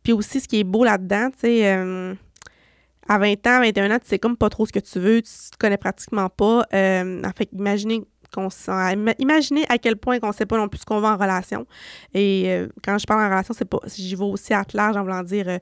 [0.03, 1.67] puis aussi, ce qui est beau là-dedans, tu sais,
[3.09, 5.31] à 20 ans, 21 ans, tu sais comme pas trop ce que tu veux, tu
[5.51, 6.65] te connais pratiquement pas.
[6.71, 8.05] fait, imaginez
[8.35, 8.49] qu'on
[9.19, 11.67] imaginez à quel point qu'on sait pas non plus ce qu'on va en relation.
[12.13, 15.03] Et euh, quand je parle en relation, c'est pas j'y vais aussi à large en
[15.03, 15.59] voulant dire euh,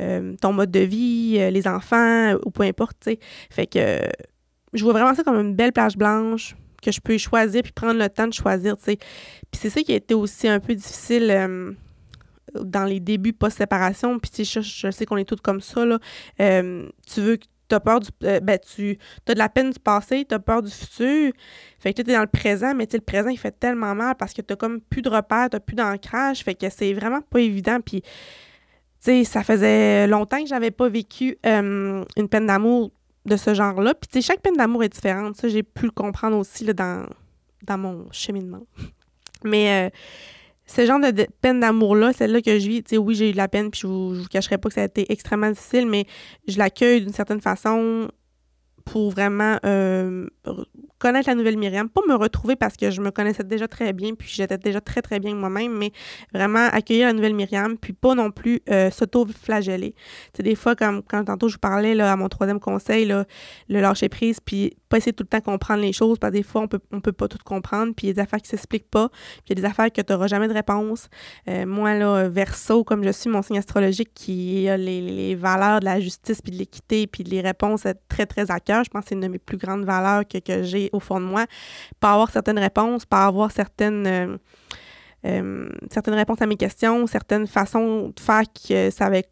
[0.00, 3.18] euh, ton mode de vie, les enfants ou peu importe, tu sais.
[3.50, 4.00] Fait que
[4.72, 7.98] je vois vraiment ça comme une belle plage blanche que je peux choisir puis prendre
[7.98, 8.96] le temps de choisir, tu sais.
[8.96, 11.76] Puis c'est ça qui a été aussi un peu difficile
[12.54, 15.98] dans les débuts post-séparation, puis je, je, sais qu'on est toutes comme ça, là.
[16.38, 18.08] tu veux tu as peur du.
[18.24, 18.98] Euh, ben, tu
[19.28, 21.32] as de la peine du passé, tu as peur du futur.
[21.78, 24.32] Fait que tu es dans le présent, mais le présent, il fait tellement mal parce
[24.32, 26.42] que tu comme plus de repères, tu plus d'ancrage.
[26.42, 27.80] Fait que c'est vraiment pas évident.
[27.80, 28.08] Puis, tu
[29.00, 32.90] sais, ça faisait longtemps que j'avais pas vécu euh, une peine d'amour
[33.26, 33.94] de ce genre-là.
[33.94, 35.36] Puis, tu sais, chaque peine d'amour est différente.
[35.36, 38.62] Ça, j'ai pu le comprendre aussi là, dans, mon cheminement.
[39.44, 39.88] Mais.
[39.88, 39.90] Euh,
[40.68, 43.46] ce genre de, peine d'amour-là, celle-là que je vis, tu sais, oui, j'ai eu la
[43.46, 46.06] peine, puis je vous, je vous cacherai pas que ça a été extrêmement difficile, mais
[46.48, 48.10] je l'accueille d'une certaine façon
[48.84, 50.26] pour vraiment euh,
[51.12, 54.28] la nouvelle Myriam, pas me retrouver parce que je me connaissais déjà très bien, puis
[54.30, 55.92] j'étais déjà très, très bien moi-même, mais
[56.32, 59.94] vraiment accueillir la nouvelle Myriam, puis pas non plus euh, s'auto-flageller.
[60.34, 63.24] Tu des fois, comme quand tantôt je vous parlais là, à mon troisième conseil, là,
[63.68, 66.42] le lâcher prise, puis pas essayer tout le temps comprendre les choses, parce que des
[66.42, 68.48] fois, on peut, on peut pas tout comprendre, puis il y a des affaires qui
[68.48, 71.08] s'expliquent pas, puis il y a des affaires que tu n'auras jamais de réponse.
[71.48, 75.80] Euh, moi, là, verso, comme je suis, mon signe astrologique qui a les, les valeurs
[75.80, 79.02] de la justice, puis de l'équité, puis les réponses très, très à cœur, je pense
[79.02, 81.46] que c'est une de mes plus grandes valeurs que, que j'ai au fond de moi,
[82.00, 84.36] pas avoir certaines réponses, pas avoir certaines, euh,
[85.24, 89.24] euh, certaines réponses à mes questions, certaines façons de faire qui, ça avait,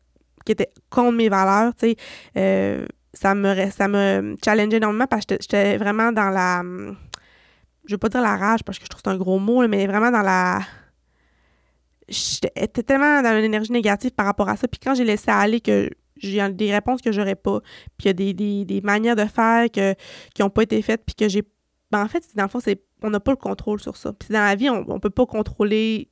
[0.45, 1.95] qui étaient contre mes valeurs, tu
[2.35, 2.87] sais.
[3.14, 6.62] Ça me, ça me challengeait énormément parce que j'étais vraiment dans la.
[7.87, 9.66] Je veux pas dire la rage parce que je trouve que c'est un gros mot,
[9.68, 10.61] mais vraiment dans la.
[12.09, 14.68] J'étais tellement dans une énergie négative par rapport à ça.
[14.68, 17.61] Puis quand j'ai laissé aller que j'ai des réponses que j'aurais pas,
[17.96, 19.94] puis il y a des, des, des, manières de faire que,
[20.35, 21.42] qui n'ont pas été faites, puis que j'ai
[21.90, 24.12] ben, en fait, dans le fond, c'est on n'a pas le contrôle sur ça.
[24.12, 26.11] Puis dans la vie, on ne peut pas contrôler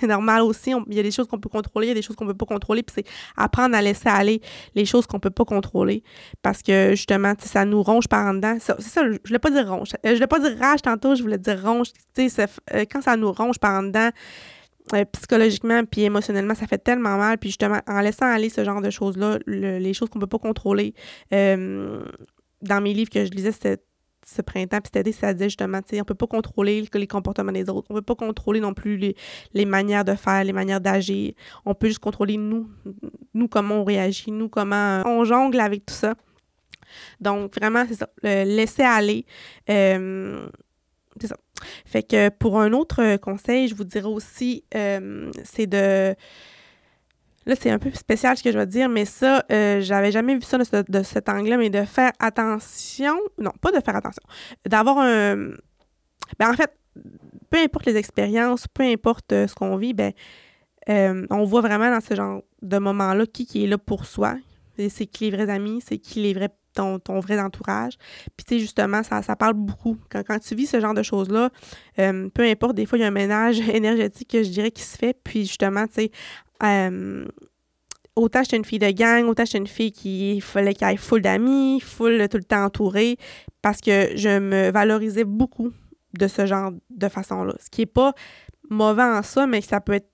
[0.00, 0.72] C'est normal aussi.
[0.88, 2.34] Il y a des choses qu'on peut contrôler, il y a des choses qu'on peut
[2.34, 2.82] pas contrôler.
[2.82, 3.06] Puis c'est
[3.36, 4.40] apprendre à laisser aller
[4.74, 6.02] les choses qu'on peut pas contrôler.
[6.42, 8.56] Parce que justement, ça nous ronge par en dedans.
[8.60, 9.90] C'est ça, je voulais pas dire ronge.
[10.04, 11.88] Euh, je voulais pas dire rage tantôt, je voulais dire ronge.
[12.18, 14.10] Euh, quand ça nous ronge par en dedans,
[14.94, 17.38] euh, psychologiquement puis émotionnellement, ça fait tellement mal.
[17.38, 20.94] Puis justement, en laissant aller ce genre de choses-là, les choses qu'on peut pas contrôler,
[21.30, 23.78] dans mes livres que je lisais, c'était
[24.36, 27.52] ce printemps, puis c'était ça disait justement, tu sais, on peut pas contrôler les comportements
[27.52, 29.16] des autres, on peut pas contrôler non plus les,
[29.54, 31.32] les manières de faire, les manières d'agir,
[31.64, 32.68] on peut juste contrôler nous,
[33.34, 36.14] nous comment on réagit, nous comment on jongle avec tout ça.
[37.20, 39.24] Donc vraiment, c'est ça, le laisser aller,
[39.68, 40.46] euh,
[41.20, 41.36] c'est ça.
[41.84, 46.14] Fait que pour un autre conseil, je vous dirais aussi, c'est de
[47.50, 50.36] Là, c'est un peu spécial ce que je vais dire, mais ça, euh, j'avais jamais
[50.36, 54.22] vu ça de, cet angle-là, mais de faire attention, non, pas de faire attention,
[54.68, 55.48] d'avoir un...
[56.38, 56.72] Ben, en fait,
[57.50, 60.12] peu importe les expériences, peu importe euh, ce qu'on vit, ben,
[60.88, 64.36] euh, on voit vraiment dans ce genre de moment-là qui, qui est là pour soi.
[64.88, 67.94] C'est qui les vrais amis, c'est qui les vrais ton, ton, vrai entourage.
[68.36, 69.96] Puis, tu sais, justement, ça, ça parle beaucoup.
[70.08, 71.50] Quand, quand tu vis ce genre de choses-là,
[71.96, 74.96] peu importe, des fois, il y a un ménage énergétique que je dirais qui se
[74.96, 75.18] fait.
[75.24, 76.10] Puis, justement, tu sais,
[76.62, 77.24] euh,
[78.16, 81.22] autant j'étais une fille de gang, autant j'étais une fille qui fallait y ait full
[81.22, 83.16] d'amis, full tout le temps entourée,
[83.62, 85.72] parce que je me valorisais beaucoup
[86.18, 87.54] de ce genre de façon-là.
[87.60, 88.14] Ce qui est pas
[88.68, 90.10] mauvais en ça, mais ça peut être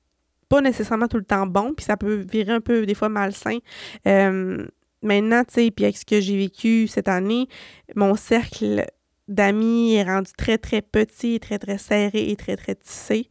[0.48, 3.58] pas nécessairement tout le temps bon, puis ça peut virer un peu des fois malsain.
[4.06, 4.64] Euh,
[5.02, 7.48] maintenant, tu sais, puis avec ce que j'ai vécu cette année,
[7.94, 8.84] mon cercle
[9.28, 13.28] d'amis est rendu très, très petit, très, très serré et très, très tissé.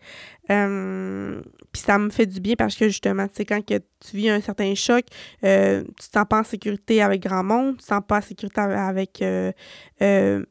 [0.52, 4.18] Euh, puis ça me fait du bien parce que justement, tu sais, quand que tu
[4.18, 5.06] vis un certain choc,
[5.44, 8.22] euh, tu te sens pas en sécurité avec grand monde, tu te sens pas en
[8.22, 9.52] sécurité avec euh,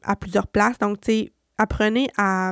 [0.03, 0.77] à plusieurs places.
[0.79, 2.51] Donc, tu sais, apprenez à,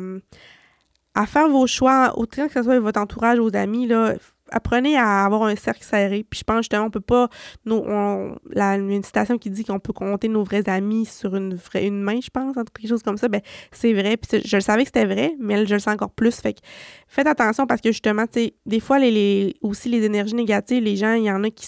[1.15, 4.15] à faire vos choix, autant que ce soit avec votre entourage, vos amis, là,
[4.53, 6.25] apprenez à avoir un cercle serré.
[6.29, 7.29] Puis je pense justement, on peut pas.
[7.65, 11.55] Nous, on, la, une citation qui dit qu'on peut compter nos vrais amis sur une
[11.55, 13.27] vraie une main, je pense, quelque chose comme ça.
[13.27, 14.17] Ben, c'est vrai.
[14.17, 16.39] Puis je le savais que c'était vrai, mais je le sens encore plus.
[16.39, 16.59] Fait que
[17.07, 20.83] faites attention parce que justement, tu sais, des fois, les, les, aussi les énergies négatives,
[20.83, 21.67] les gens, il y en a qui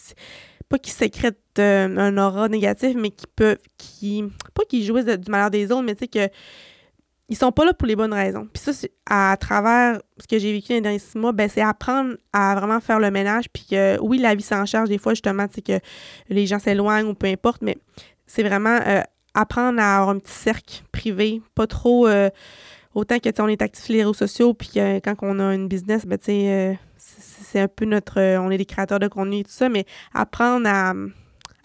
[0.70, 5.32] pas qui sécrètent euh, un aura négatif, mais qui peuvent, qui, pas qui jouissent du
[5.32, 6.34] malheur des autres, mais tu sais que
[7.28, 8.48] ils sont pas là pour les bonnes raisons.
[8.54, 12.16] Puis ça, à travers ce que j'ai vécu les derniers six mois, ben c'est apprendre
[12.34, 13.46] à vraiment faire le ménage.
[13.52, 15.80] Puis que oui, la vie s'en charge des fois, justement, c'est que
[16.30, 17.78] les gens s'éloignent ou peu importe, mais
[18.28, 19.02] c'est vraiment euh,
[19.34, 22.30] apprendre à avoir un petit cercle privé, pas trop euh,
[22.94, 26.06] autant que on est actif sur les réseaux sociaux, puis quand on a une business,
[26.06, 29.44] ben tu sais, euh, c'est un peu notre, on est des créateurs de contenu et
[29.44, 30.94] tout ça, mais apprendre à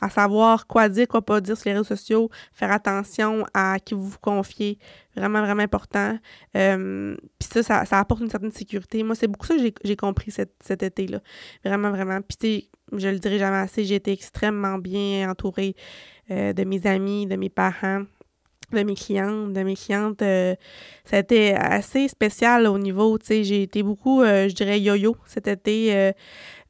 [0.00, 3.94] à savoir quoi dire, quoi pas dire sur les réseaux sociaux, faire attention à qui
[3.94, 4.78] vous vous confiez,
[5.16, 6.18] vraiment, vraiment important.
[6.56, 9.02] Euh, Puis ça, ça, apporte une certaine sécurité.
[9.02, 11.20] Moi, c'est beaucoup ça que j'ai compris cet, cet été-là.
[11.64, 12.20] Vraiment, vraiment.
[12.22, 15.76] Puis tu je le dirai jamais assez, j'ai été extrêmement bien entourée
[16.32, 18.02] euh, de mes amis, de mes parents
[18.72, 20.54] de mes clientes, de mes clientes, euh,
[21.04, 25.16] ça a été assez spécial au niveau, tu sais, j'ai été beaucoup, je dirais, yo-yo
[25.26, 26.12] cet été.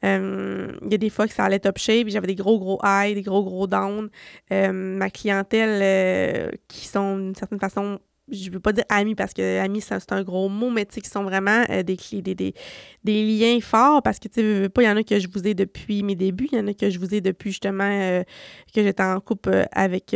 [0.03, 3.15] Il y a des fois que ça allait top shape, j'avais des gros, gros highs,
[3.15, 4.09] des gros, gros downs.
[4.53, 9.33] Euh, ma clientèle, euh, qui sont d'une certaine façon je veux pas dire amis parce
[9.33, 11.83] que amis c'est un gros mot mais tu sais qui sont vraiment des,
[12.23, 12.55] des, des,
[13.05, 15.47] des liens forts parce que tu sais pas il y en a que je vous
[15.47, 18.23] ai depuis mes débuts il y en a que je vous ai depuis justement
[18.75, 20.15] que j'étais en couple avec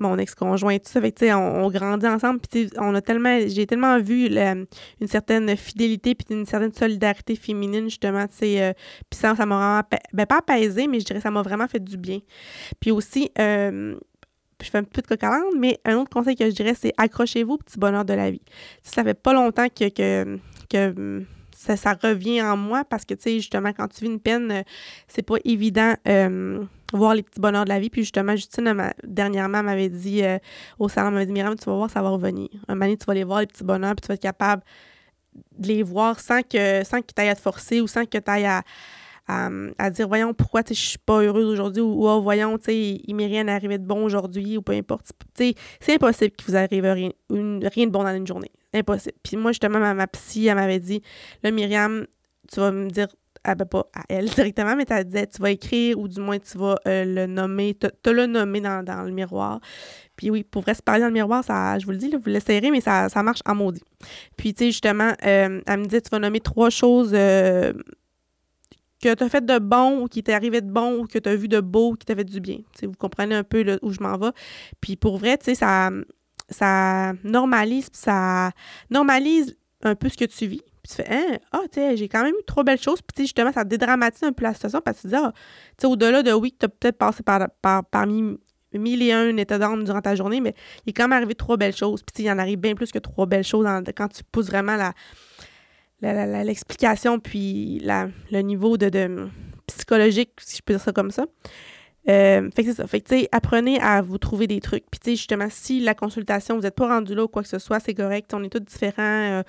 [0.00, 1.00] mon ex-conjoint et tout ça.
[1.00, 2.40] Tu sais, on, grandit ensemble.
[2.40, 7.84] Puis, on a tellement, j'ai tellement vu une certaine fidélité puis une certaine solidarité féminine,
[7.84, 8.62] justement, tu sais.
[8.62, 8.72] Euh,
[9.10, 9.82] puis ça, ça m'a vraiment,
[10.12, 12.20] ben, pas apaisé, mais je dirais ça m'a vraiment fait du bien.
[12.80, 13.96] Puis aussi, euh,
[14.62, 15.20] je fais un peu de coq
[15.56, 18.42] mais un autre conseil que je dirais, c'est accrochez-vous au petit bonheur de la vie.
[18.82, 21.24] Ça fait pas longtemps que, que, que
[21.56, 24.50] ça, ça, revient en moi parce que, tu sais, justement, quand tu vis une peine,
[24.50, 24.62] euh,
[25.08, 25.94] c'est pas évident
[26.92, 27.90] voir les petits bonheurs de la vie.
[27.90, 30.38] Puis justement, Justine, dernièrement, m'avait dit euh,
[30.78, 32.48] au salon, m'avait dit Myriam, tu vas voir, ça va revenir.
[32.68, 34.62] Un moment tu vas les voir, les petits bonheurs, puis tu vas être capable
[35.58, 38.18] de les voir sans que sans que tu ailles à te forcer ou sans que
[38.18, 38.62] tu ailles à,
[39.28, 43.46] à, dire voyons pourquoi je suis pas heureuse aujourd'hui ou oh, voyons il m'est rien
[43.48, 45.54] arrivé de bon aujourd'hui ou peu importe c'est
[45.88, 49.78] impossible qu'il vous arrive rien, rien de bon dans une journée impossible puis moi justement
[49.94, 51.02] ma, psy elle m'avait dit
[51.42, 52.06] là Myriam
[52.50, 53.08] tu vas me dire
[53.44, 56.38] ah ben pas à elle directement, mais tu dit tu vas écrire ou du moins
[56.38, 59.60] tu vas euh, le nommer, te, le nommer dans, le miroir.
[60.16, 62.28] Puis oui, pour vrai, se parler dans le miroir, ça, je vous le dis, vous
[62.28, 63.82] l'essayerez, mais ça, ça marche en maudit.
[64.36, 67.72] Puis tu sais, justement, euh, elle me dit tu vas nommer trois choses euh,
[69.00, 71.28] que tu as fait de bon ou qui t'est arrivé de bon ou que tu
[71.28, 72.58] as vu de beau qui t'a fait du bien.
[72.82, 74.30] vous comprenez un peu où je m'en vais.
[74.80, 75.90] Puis pour vrai, tu sais, ça,
[76.48, 78.50] ça normalise, ça
[78.90, 82.34] normalise un peu ce que tu vis tu fais, hein, ah, tu j'ai quand même
[82.34, 83.00] eu trop belles choses.
[83.02, 85.86] Puis, justement, ça dédramatise un peu la situation parce que tu dis, ah, tu sais,
[85.86, 88.38] au-delà de oui, tu as peut-être passé par, par, parmi
[88.72, 90.54] mille et un états d'âme durant ta journée, mais
[90.86, 92.02] il est quand même arrivé trois belles choses.
[92.02, 94.94] Puis, il en arrive bien plus que trois belles choses quand tu pousses vraiment la
[96.00, 99.28] l'explication puis la, le niveau de,
[99.66, 101.24] psychologique, si je peux dire ça comme ça.
[102.08, 102.86] Euh, fait que c'est ça.
[102.86, 104.84] Fait que, tu sais, apprenez à vous trouver des trucs.
[104.90, 107.48] Puis, tu sais, justement, si la consultation, vous n'êtes pas rendu là ou quoi que
[107.48, 108.32] ce soit, c'est correct.
[108.32, 109.02] On est tous différents.
[109.02, 109.42] Euh,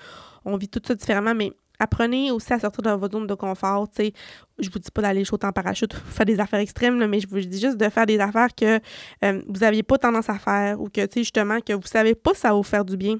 [0.44, 3.88] on vit tout ça différemment, mais apprenez aussi à sortir de votre zone de confort.
[3.98, 4.10] Je
[4.58, 7.40] je vous dis pas d'aller sauter en parachute, faire des affaires extrêmes, mais je vous
[7.40, 8.78] dis juste de faire des affaires que
[9.24, 12.48] euh, vous n'aviez pas tendance à faire ou que, justement, que vous savez pas ça
[12.48, 13.16] va vous faire du bien.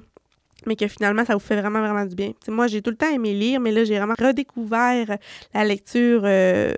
[0.65, 2.31] Mais que finalement, ça vous fait vraiment, vraiment du bien.
[2.47, 5.17] moi, j'ai tout le temps aimé lire, mais là, j'ai vraiment redécouvert
[5.53, 6.73] la lecture euh,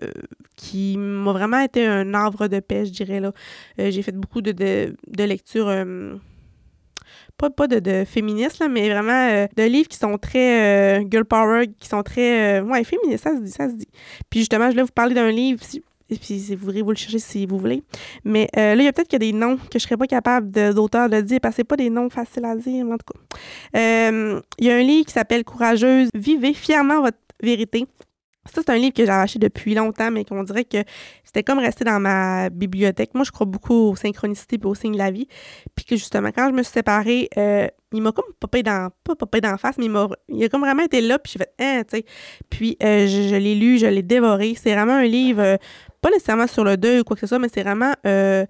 [0.55, 3.19] qui m'a vraiment été un havre de paix, je dirais.
[3.19, 3.31] là.
[3.79, 5.67] Euh, j'ai fait beaucoup de, de, de lectures...
[5.67, 6.15] Euh,
[7.35, 11.65] pas, pas de, de féministes, là, mais vraiment de livres qui sont très girl power,
[11.79, 12.61] qui sont très...
[12.61, 13.87] ouais, féministes, ça se dit, ça se dit.
[14.29, 15.63] Puis justement, je voulais vous parler d'un livre,
[16.09, 17.83] et puis vous vous le chercher si vous voulez.
[18.23, 20.51] Mais euh, là, il y a peut-être a des noms que je serais pas capable
[20.73, 23.37] d'auteur de, dire parce que c'est pas des noms faciles à dire, en tout cas.
[23.77, 27.87] Euh, il y a un livre qui s'appelle Courageuse, vivez fièrement votre vérité.
[28.45, 30.83] Ça, c'est un livre que j'ai acheté depuis longtemps, mais qu'on dirait que
[31.23, 33.11] c'était comme resté dans ma bibliothèque.
[33.13, 35.29] Moi, je crois beaucoup aux synchronicités et aux signes de la vie.
[35.75, 39.15] Puis que justement, quand je me suis séparée, euh, il m'a comme popé dans, pas
[39.15, 41.53] popé d'en face, mais il, m'a, il a comme vraiment été là, puis j'ai fait,
[41.57, 42.03] hein, tu.
[42.49, 44.55] Puis je, l'ai lu, je l'ai dévoré.
[44.61, 45.57] C'est vraiment un livre
[46.03, 48.45] pas nécessairement sur le deuil ou quoi que ce soit, mais c'est vraiment euh,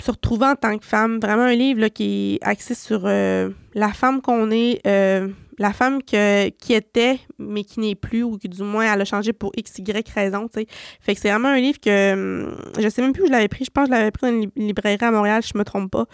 [0.00, 1.18] se retrouver en tant que femme.
[1.18, 6.02] Vraiment un livre qui est axé sur euh, la femme qu'on est, euh, la femme
[6.02, 9.50] que, qui était, mais qui n'est plus, ou qui du moins elle a changé pour
[9.56, 10.46] X, Y raison.
[10.52, 10.66] sais.
[11.00, 13.48] Fait que c'est vraiment un livre que hum, je sais même plus où je l'avais
[13.48, 13.64] pris.
[13.64, 16.04] Je pense que je l'avais pris dans une librairie à Montréal, je me trompe pas.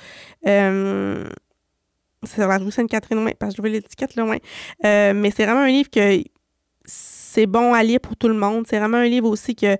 [0.44, 4.36] c'est sur la rue Sainte-Catherine, parce que je vois l'étiquette loin.
[4.84, 6.22] mais c'est vraiment un livre que
[6.84, 8.66] c'est bon à lire pour tout le monde.
[8.68, 9.76] C'est vraiment un livre aussi que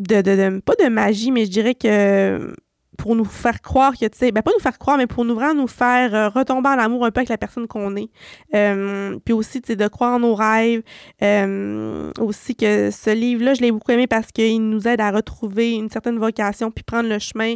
[0.00, 2.54] de, de, pas de magie, mais je dirais que
[2.96, 5.34] pour nous faire croire que, tu sais, ben pas nous faire croire, mais pour nous
[5.34, 8.10] vraiment nous faire euh, retomber en amour un peu avec la personne qu'on est.
[8.54, 10.82] Euh, puis aussi, tu sais, de croire en nos rêves.
[11.22, 15.72] Euh, aussi que ce livre-là, je l'ai beaucoup aimé parce qu'il nous aide à retrouver
[15.72, 17.54] une certaine vocation, puis prendre le chemin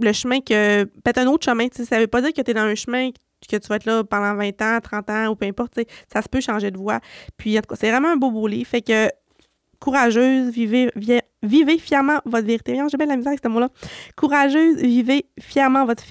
[0.00, 0.84] le chemin que.
[0.84, 2.74] Peut-être un autre chemin, tu sais, ça veut pas dire que tu es dans un
[2.74, 3.10] chemin
[3.48, 5.78] que tu vas être là pendant 20 ans, 30 ans ou peu importe,
[6.12, 7.00] ça se peut changer de voie.
[7.36, 8.68] Puis, c'est vraiment un beau beau livre.
[8.68, 9.08] Fait que
[9.84, 12.80] courageuse, vivez, fièrement votre vérité.
[12.90, 13.68] J'ai bien la misère avec ce mot-là.
[14.16, 16.04] Courageuse, vivez fièrement votre,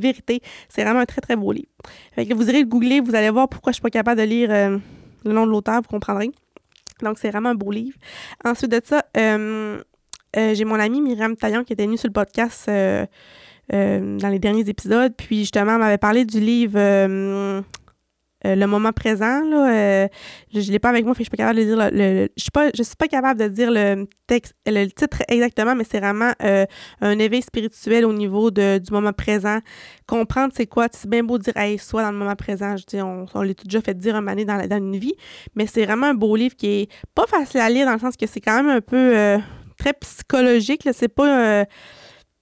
[0.00, 0.40] vérité.
[0.68, 1.68] C'est vraiment un très, très beau livre.
[2.16, 4.78] Vous irez le googler, vous allez voir pourquoi je suis pas capable de lire euh,
[5.24, 6.32] le nom de l'auteur, vous comprendrez.
[7.02, 7.96] Donc, c'est vraiment un beau livre.
[8.44, 9.80] Ensuite de ça, euh,
[10.36, 14.68] euh, j'ai mon amie Myriam Taillon qui était venue sur le podcast dans les derniers
[14.68, 15.14] épisodes.
[15.16, 17.62] Puis, justement, elle m'avait parlé du livre
[18.46, 19.44] euh, le moment présent.
[19.44, 20.08] Là, euh,
[20.54, 22.42] je ne l'ai pas avec moi, fait je suis pas capable de dire le, je
[22.42, 26.00] suis pas je suis pas capable de dire le texte le titre exactement, mais c'est
[26.00, 26.64] vraiment euh,
[27.02, 29.58] un éveil spirituel au niveau de, du moment présent.
[30.06, 33.02] Comprendre c'est quoi, c'est bien beau dire hey, soit dans le moment présent, je dis
[33.02, 35.14] on, on l'a déjà fait dire un année dans, dans une vie,
[35.54, 38.16] mais c'est vraiment un beau livre qui est pas facile à lire dans le sens
[38.16, 39.38] que c'est quand même un peu
[39.76, 41.66] très psychologique, c'est pas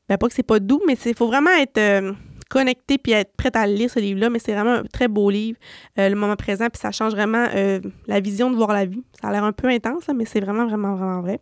[0.09, 2.15] ben pas que c'est pas doux, mais il faut vraiment être
[2.49, 5.59] connecter puis être prête à lire ce livre-là, mais c'est vraiment un très beau livre,
[5.99, 9.03] euh, le moment présent, puis ça change vraiment euh, la vision de voir la vie.
[9.21, 11.41] Ça a l'air un peu intense, mais c'est vraiment, vraiment, vraiment vrai.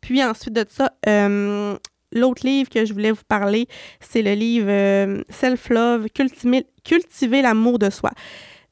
[0.00, 1.76] Puis ensuite de ça, euh,
[2.12, 3.66] l'autre livre que je voulais vous parler,
[4.00, 8.10] c'est le livre Self-Love, cultiver, cultiver l'amour de soi.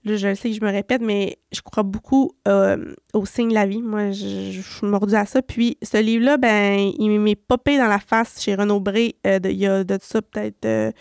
[0.04, 2.32] Je sais que je me répète, mais je crois beaucoup
[3.12, 3.82] au signe de la vie.
[3.82, 5.42] Moi, je, suis mordue à ça.
[5.42, 9.66] Puis, ce livre-là, ben, il m'est popé dans la face chez Renaud Bré il y
[9.66, 10.94] a de ça peut-être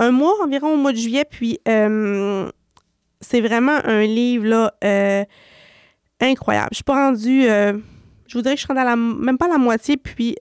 [0.00, 1.24] un mois environ, au mois de juillet.
[1.24, 2.50] Puis euh,
[3.20, 5.24] c'est vraiment un livre là, euh,
[6.20, 6.68] incroyable.
[6.72, 7.48] Je suis pas rendue.
[7.48, 7.74] Euh,
[8.26, 9.96] je vous dirais que je suis à même pas la moitié.
[9.96, 10.36] Puis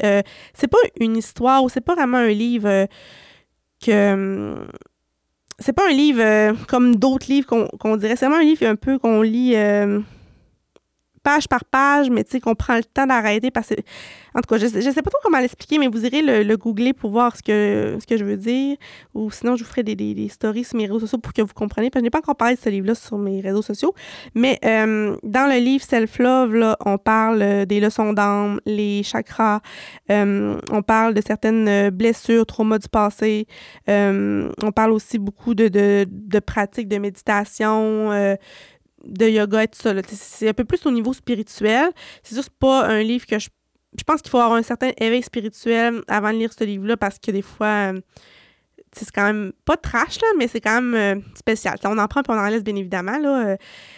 [0.53, 2.87] c'est pas une histoire ou c'est pas vraiment un livre
[3.83, 4.55] que.
[5.57, 8.15] c'est pas un livre comme d'autres livres qu'on dirait.
[8.15, 9.55] C'est vraiment un livre un peu qu'on lit
[11.29, 13.75] page par page, mais tu sais, qu'on prend le temps d'arrêter parce que,
[14.33, 16.93] en tout cas, je, je sais pas trop comment l'expliquer, mais vous irez le, googler
[16.93, 18.77] pour voir ce que, ce que je veux dire.
[19.13, 21.53] Ou sinon, je vous ferai des, des, stories sur mes réseaux sociaux pour que vous
[21.53, 21.89] compreniez.
[21.89, 23.93] Parce que je n'ai pas encore parlé de ce livre-là sur mes réseaux sociaux.
[24.33, 29.61] Mais euh, dans le livre Self-Love, on parle euh, des leçons d'âme, les chakras.
[30.09, 33.45] Euh, on parle de certaines blessures, traumas du passé.
[33.87, 38.09] on parle aussi beaucoup de, de, de pratiques de méditation
[39.05, 39.93] de yoga et tout ça.
[40.07, 41.91] C'est un peu plus au niveau spirituel.
[42.23, 43.49] C'est juste pas un livre que je.
[44.05, 47.31] Pense qu'il faut avoir un certain éveil spirituel avant de lire ce livre-là parce que
[47.31, 47.99] des fois, euh,
[48.91, 51.75] c'est quand même pas trash, là, mais c'est quand même euh, spécial.
[51.85, 53.55] on en prend et on en laisse, bien évidemment, euh,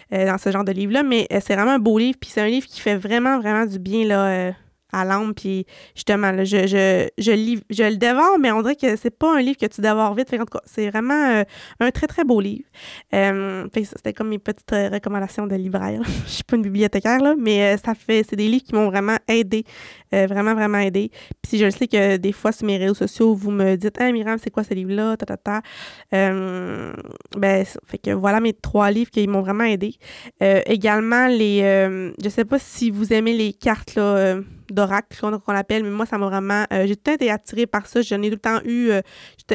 [0.09, 2.17] dans ce genre de livre-là, mais c'est vraiment un beau livre.
[2.19, 4.53] Puis c'est un livre qui fait vraiment, vraiment du bien là,
[4.91, 5.33] à l'âme.
[5.33, 5.65] Puis
[5.95, 9.41] justement, je, je, je, lis, je le dévore, mais on dirait que c'est pas un
[9.41, 10.33] livre que tu dévores vite.
[10.33, 11.43] en tout cas, c'est vraiment euh,
[11.79, 12.65] un très, très beau livre.
[13.13, 16.01] Euh, c'était comme mes petites euh, recommandations de libraire.
[16.25, 19.17] je suis pas une bibliothécaire, là, mais ça fait, c'est des livres qui m'ont vraiment
[19.27, 19.65] aidé
[20.13, 21.11] euh, vraiment, vraiment aidé.
[21.41, 24.37] Puis je sais que des fois, sur mes réseaux sociaux, vous me dites «Ah, Myriam,
[24.41, 25.61] c'est quoi ce livre-là?» Ta, ta, ta.
[26.13, 26.93] Euh,
[27.37, 29.95] ben, fait que voilà mes trois livres qui m'ont vraiment aidé.
[30.41, 31.61] Euh, également, les...
[32.21, 34.39] je sais pas si vous aimez les cartes, là
[34.71, 36.65] d'oracle qu'on appelle, mais moi, ça m'a vraiment...
[36.71, 38.01] j'ai tout le été attirée par ça.
[38.01, 38.91] J'en ai tout le temps eu...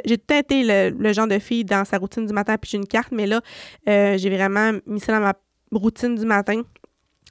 [0.05, 2.77] j'ai tout le été le, genre de fille dans sa routine du matin, puis j'ai
[2.77, 3.41] une carte, mais là,
[3.87, 5.33] j'ai vraiment mis ça dans ma
[5.73, 6.63] routine du matin.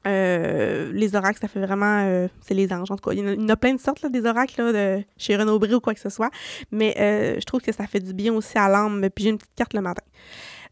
[0.08, 2.04] Euh, les oracles, ça fait vraiment.
[2.06, 3.16] Euh, c'est les anges, en tout cas.
[3.16, 5.94] Il y en a, plein de sortes, des oracles, de, chez Renaud Bré ou quoi
[5.94, 6.30] que ce soit.
[6.72, 9.10] Mais euh, je trouve que ça fait du bien aussi à l'âme.
[9.14, 10.04] Puis j'ai une petite carte le matin.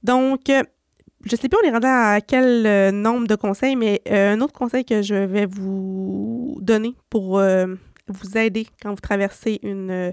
[0.04, 4.54] Donc, je sais plus, on est rendu à quel nombre de conseils, mais un autre
[4.54, 7.42] conseil que je vais vous donner pour
[8.10, 10.12] vous aider quand vous traversez une,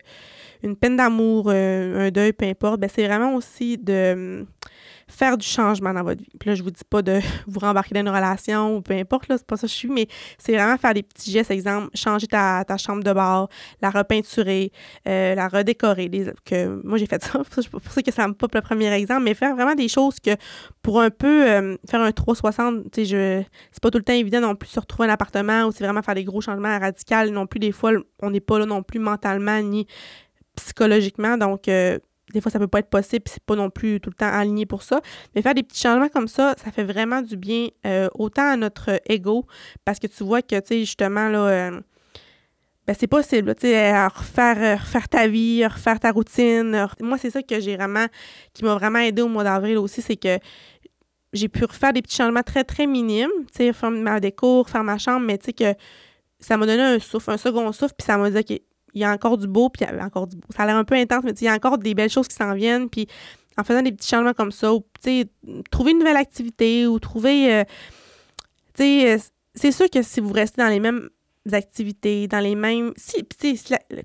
[0.62, 4.46] une peine d'amour, un deuil, peu importe, ben, c'est vraiment aussi de
[5.10, 6.30] faire du changement dans votre vie.
[6.38, 9.28] Puis là, je vous dis pas de vous rembarquer dans une relation ou peu importe,
[9.28, 10.06] là, c'est pas ça que je suis, mais
[10.38, 13.48] c'est vraiment faire des petits gestes, exemple, changer ta, ta chambre de bord,
[13.82, 14.72] la repeinturer,
[15.08, 16.10] euh, la redécorer.
[16.44, 17.40] que, moi, j'ai fait ça,
[17.70, 20.30] pour ça que ça me pop le premier exemple, mais faire vraiment des choses que
[20.82, 24.40] pour un peu euh, faire un 360, tu sais, c'est pas tout le temps évident
[24.40, 27.46] non plus se retrouver un appartement ou c'est vraiment faire des gros changements radicaux non
[27.46, 27.60] plus.
[27.60, 27.92] Des fois,
[28.22, 29.86] on n'est pas là non plus mentalement ni
[30.56, 31.36] psychologiquement.
[31.36, 31.98] Donc, euh,
[32.32, 34.66] des fois, ça peut pas être possible, c'est pas non plus tout le temps aligné
[34.66, 35.00] pour ça.
[35.34, 38.56] Mais faire des petits changements comme ça, ça fait vraiment du bien euh, autant à
[38.56, 39.46] notre ego,
[39.84, 41.80] parce que tu vois que, tu sais, justement, là, euh,
[42.86, 46.88] ben, c'est possible, tu sais, refaire, euh, refaire ta vie, refaire ta routine.
[47.00, 48.06] Moi, c'est ça que j'ai vraiment,
[48.52, 50.38] qui m'a vraiment aidé au mois d'avril aussi, c'est que
[51.32, 54.82] j'ai pu refaire des petits changements très, très minimes, tu sais, faire ma déco, faire
[54.82, 55.74] ma chambre, mais tu sais que
[56.40, 58.60] ça m'a donné un souffle, un second souffle, puis ça m'a dit, OK,
[58.94, 60.46] il y a encore du beau, puis il y a encore du beau.
[60.54, 62.34] Ça a l'air un peu intense, mais il y a encore des belles choses qui
[62.34, 63.06] s'en viennent, puis
[63.58, 64.84] en faisant des petits changements comme ça, ou,
[65.70, 67.64] trouver une nouvelle activité, ou trouver, euh,
[68.76, 69.18] sais, euh,
[69.54, 71.08] c'est sûr que si vous restez dans les mêmes
[71.52, 73.26] activités, dans les mêmes, si,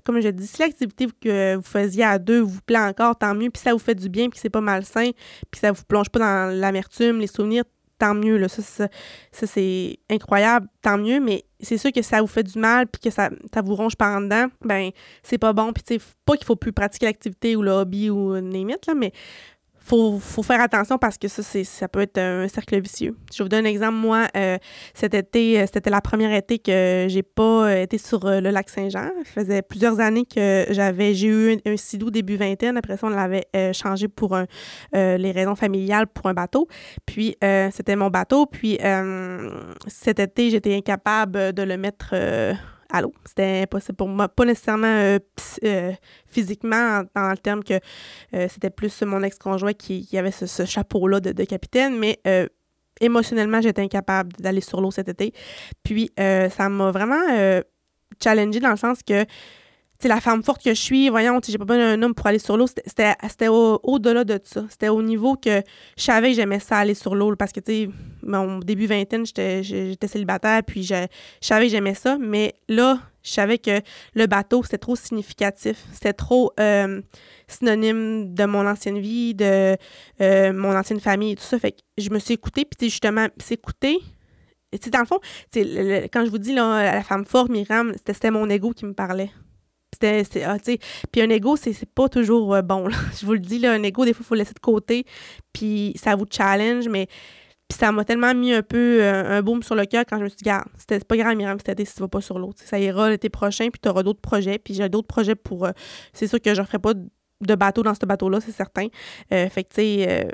[0.04, 3.50] comme je dis, si l'activité que vous faisiez à deux vous plaît encore, tant mieux,
[3.50, 5.10] puis ça vous fait du bien, puis c'est pas malsain,
[5.50, 7.64] puis ça vous plonge pas dans l'amertume, les souvenirs,
[7.98, 8.36] tant mieux.
[8.36, 8.48] Là.
[8.48, 8.88] Ça,
[9.32, 13.10] c'est incroyable, tant mieux, mais c'est sûr que ça vous fait du mal puis que
[13.10, 13.30] ça,
[13.64, 14.90] vous ronge par en dedans, ben
[15.22, 15.72] c'est pas bon.
[15.72, 18.94] Puis tu sais, pas qu'il faut plus pratiquer l'activité ou le hobby ou limite, là,
[18.94, 19.12] mais
[19.86, 23.16] faut, faut faire attention parce que ça, c'est, ça peut être un cercle vicieux.
[23.32, 23.94] Je vous donne un exemple.
[23.94, 24.58] Moi, euh,
[24.94, 28.68] cet été, euh, c'était la première été que j'ai pas euh, été sur le lac
[28.68, 29.10] Saint-Jean.
[29.24, 32.76] Ça faisait plusieurs années que j'avais, j'ai eu un, un sidou début vingtaine.
[32.76, 34.46] Après ça, on l'avait changé pour un,
[34.92, 36.66] les raisons familiales pour un bateau.
[37.04, 37.36] Puis,
[37.70, 38.46] c'était mon bateau.
[38.46, 38.78] Puis,
[39.86, 42.14] cet été, j'étais incapable de le mettre
[43.00, 43.12] l'eau.
[43.24, 44.28] C'était impossible pour moi.
[44.28, 45.18] Pas nécessairement euh,
[45.64, 45.92] euh,
[46.26, 47.74] physiquement, dans le terme que
[48.34, 52.20] euh, c'était plus mon ex-conjoint qui, avait ce, chapeau-là de, capitaine, mais
[53.00, 55.32] émotionnellement, j'étais incapable d'aller sur l'eau cet été.
[55.82, 57.60] Puis, ça m'a vraiment
[58.22, 59.24] challengé dans le sens que
[60.04, 62.56] la femme forte que je suis, voyons, j'ai pas besoin d'un homme pour aller sur
[62.56, 62.66] l'eau.
[62.66, 64.64] C'était au-delà de ça.
[64.70, 65.62] C'était au niveau que
[65.96, 67.90] je savais que j'aimais ça aller sur l'eau parce que, tu sais,
[68.22, 71.06] mon début vingtaine, j'étais célibataire, puis je,
[71.40, 72.18] savais que j'aimais ça.
[72.18, 73.80] Mais là, je savais que
[74.14, 75.84] le bateau, c'était trop significatif.
[75.92, 77.00] C'était trop euh,
[77.48, 79.76] synonyme de mon ancienne vie, de
[80.20, 81.58] euh, mon ancienne famille et tout ça.
[81.58, 83.98] Fait que je me suis écoutée, puis justement, s'écouter,
[84.92, 85.20] dans le fond,
[85.54, 89.30] quand je vous dis la femme forte, Myriam, c'était mon ego qui me parlait.
[90.00, 90.56] C'était, ah,
[91.10, 92.88] puis un ego, c'est, pas toujours euh, bon.
[93.20, 95.04] Je vous le dis, là, un ego, des fois, il faut le laisser de côté,
[95.52, 97.06] puis ça vous challenge, mais
[97.68, 100.24] puis ça m'a tellement mis un peu euh, un boom sur le cœur quand je
[100.24, 102.62] me suis dit, garde, c'était pas grave, Myriam, c'était si tu vas pas sur l'autre.
[102.64, 105.64] Ça ira l'été prochain, puis tu auras d'autres projets, puis j'ai d'autres projets pour.
[105.64, 105.72] Euh,
[106.12, 108.86] c'est sûr que je ne ferai pas de bateau dans ce bateau-là, c'est certain.
[109.30, 110.28] fait que, tu sais,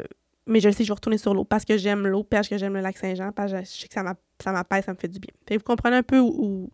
[0.47, 2.59] mais je sais que je vais retourner sur l'eau parce que j'aime l'eau, parce que
[2.59, 5.21] j'aime le lac Saint-Jean, parce que je sais que ça m'apaise, ça me fait du
[5.21, 5.33] bien.
[5.51, 6.21] Vous comprenez un peu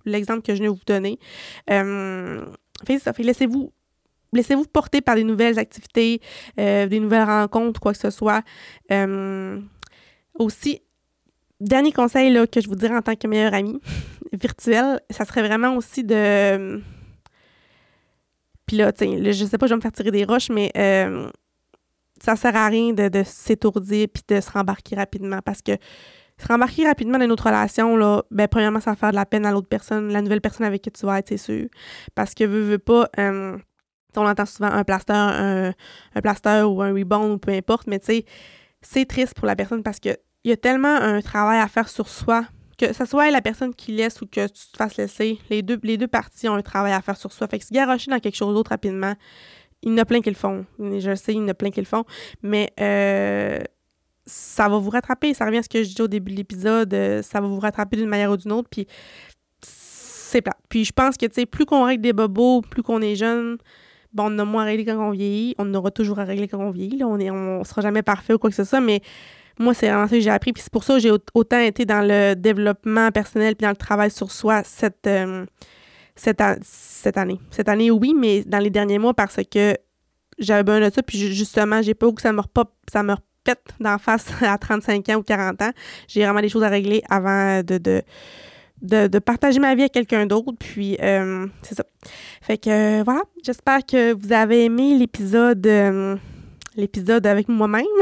[0.05, 1.19] l'exemple que je viens de vous donner.
[2.87, 3.13] Fait ça.
[3.13, 3.73] Fait laissez-vous
[4.33, 6.21] laissez-vous porter par des nouvelles activités,
[6.59, 8.43] euh, des nouvelles rencontres, quoi que ce soit.
[8.93, 9.61] Euh,
[10.35, 10.83] aussi,
[11.61, 13.81] dernier conseil là, que je vous dirais en tant que meilleure amie
[14.33, 16.81] virtuelle, ça serait vraiment aussi de.
[18.67, 21.31] Puis là, tiens, je sais pas, je vais me faire tirer des roches, mais euh,
[22.23, 25.73] ça sert à rien de, de s'étourdir puis de se rembarquer rapidement parce que
[26.39, 29.27] se rembarquer rapidement dans une autre relation, là, ben, premièrement, ça va faire de la
[29.27, 31.69] peine à l'autre personne, la nouvelle personne avec qui tu vas être, c'est sûr.
[32.15, 33.59] Parce que, veux, pas, euh,
[34.17, 35.73] on entend souvent un plaster, un,
[36.15, 38.25] un plaster ou un rebound ou peu importe, mais tu sais,
[38.83, 40.11] c'est triste pour la personne parce que
[40.45, 42.45] il y a tellement un travail à faire sur soi,
[42.79, 45.79] que ce soit la personne qui laisse ou que tu te fasses laisser, les deux,
[45.83, 47.49] les deux parties ont un travail à faire sur soi.
[47.49, 49.15] Fait que se garocher dans quelque chose d'autre rapidement,
[49.83, 50.65] il y en a plein qui le font.
[50.79, 52.05] Je sais, il y en a plein qui le font,
[52.43, 53.59] mais euh,
[54.29, 55.35] ça va vous rattraper.
[55.35, 56.93] Ça revient à ce que je dis au début de l'épisode.
[56.93, 58.69] Euh, ça va vous rattraper d'une manière ou d'une autre.
[58.71, 58.87] Puis
[59.63, 60.57] c'est plat.
[60.69, 63.57] Puis je pense que, tu sais, plus qu'on règle des bobos, plus qu'on est jeune,
[64.13, 65.55] bon, on a moins à régler quand on vieillit.
[65.59, 66.99] On aura toujours à régler quand on vieillit.
[66.99, 67.09] Là.
[67.09, 69.01] On ne on sera jamais parfait ou quoi que ce soit, mais
[69.59, 70.53] moi, c'est vraiment ça que j'ai appris.
[70.53, 73.77] Puis c'est pour ça que j'ai autant été dans le développement personnel puis dans le
[73.77, 75.47] travail sur soi cette, euh,
[76.15, 77.41] cette, cette année.
[77.51, 79.75] Cette année, oui, mais dans les derniers mois parce que
[80.39, 81.03] j'avais besoin de ça.
[81.03, 85.09] Puis justement, j'ai pas que ça me repop, ça me repète d'en face à 35
[85.11, 85.71] ans ou 40 ans.
[86.07, 88.03] J'ai vraiment des choses à régler avant de, de
[88.83, 90.53] de, partager ma vie avec quelqu'un d'autre.
[90.59, 91.85] Puis, euh, c'est ça.
[92.43, 93.23] Fait que, voilà.
[93.43, 95.67] J'espère que vous avez aimé l'épisode.
[95.67, 96.17] Euh,
[96.77, 97.85] l'épisode avec moi-même.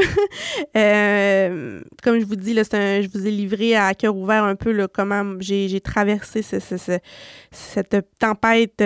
[0.75, 4.87] Euh, comme je vous dis, là, je vous ai livré à cœur ouvert un peu
[4.87, 8.83] comment j'ai traversé cette tempête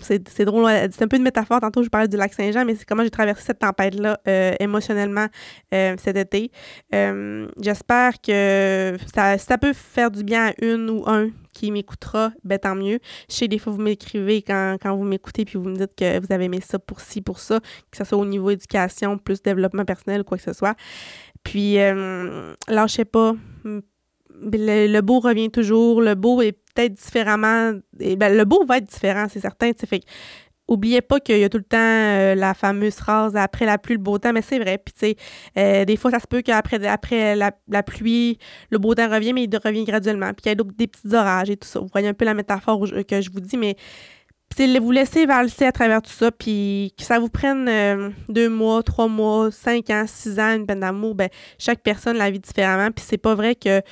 [0.00, 1.60] c'est drôle, c'est un peu une métaphore.
[1.60, 5.26] Tantôt, je parlais du lac Saint-Jean, mais c'est comment j'ai traversé cette tempête-là euh, émotionnellement
[5.74, 6.50] euh, cet été.
[6.94, 12.32] Euh, j'espère que ça, ça peut faire du bien à une ou un qui m'écoutera,
[12.44, 12.98] ben tant mieux.
[13.30, 16.20] Je sais, des fois, vous m'écrivez quand, quand vous m'écoutez, puis vous me dites que
[16.20, 19.42] vous avez aimé ça pour ci, pour ça, que ce soit au niveau éducation, plus
[19.42, 20.76] développement personnel quoi que ce soit.
[21.42, 21.78] Puis,
[22.68, 23.34] lâchez pas.
[24.40, 26.00] Le, le beau revient toujours.
[26.00, 27.72] Le beau est peut-être différemment.
[28.00, 29.70] Et ben, le beau va être différent, c'est certain.
[29.86, 30.02] Fait
[30.68, 33.94] oubliez pas qu'il y a tout le temps euh, la fameuse phrase après la pluie,
[33.94, 34.78] le beau temps, mais c'est vrai.
[34.78, 35.16] Puis,
[35.56, 38.38] euh, des fois, ça se peut qu'après après la, pluie,
[38.70, 40.32] le beau temps revient, mais il revient graduellement.
[40.32, 41.80] Puis, il y a des petits orages et tout ça.
[41.80, 43.76] Vous voyez un peu la métaphore que je vous dis, mais
[44.80, 48.82] vous laissez valser à travers tout ça, puis que ça vous prenne euh, deux mois,
[48.82, 51.28] trois mois, cinq ans, six ans, une peine d'amour, ben,
[51.58, 53.82] chaque personne la vit différemment, puis c'est pas vrai que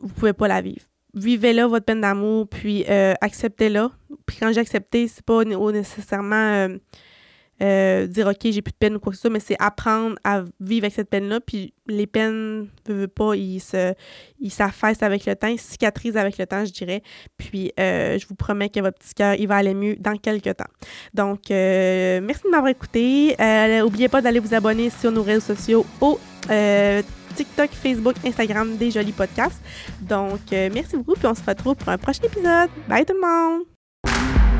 [0.00, 0.82] vous pouvez pas la vivre
[1.16, 3.90] vivez-la, votre peine d'amour, puis euh, acceptez-la.
[4.26, 6.68] Puis quand j'ai accepté, c'est pas nécessairement
[7.62, 9.56] euh, euh, dire OK, j'ai plus de peine ou quoi que ce soit, mais c'est
[9.58, 11.40] apprendre à vivre avec cette peine-là.
[11.40, 13.94] Puis les peines, ne veulent pas, ils se,
[14.40, 17.02] ils s'affaissent avec le temps, ils cicatrisent avec le temps, je dirais.
[17.36, 20.64] Puis je vous promets que votre petit cœur, il va aller mieux dans quelques temps.
[21.14, 23.36] Donc, merci de m'avoir écouté.
[23.80, 26.18] N'oubliez pas d'aller vous abonner sur nos réseaux sociaux au
[27.36, 29.60] TikTok, Facebook, Instagram des jolis podcasts.
[30.00, 32.70] Donc, euh, merci beaucoup, puis on se retrouve pour un prochain épisode.
[32.88, 33.75] Bye tout le monde!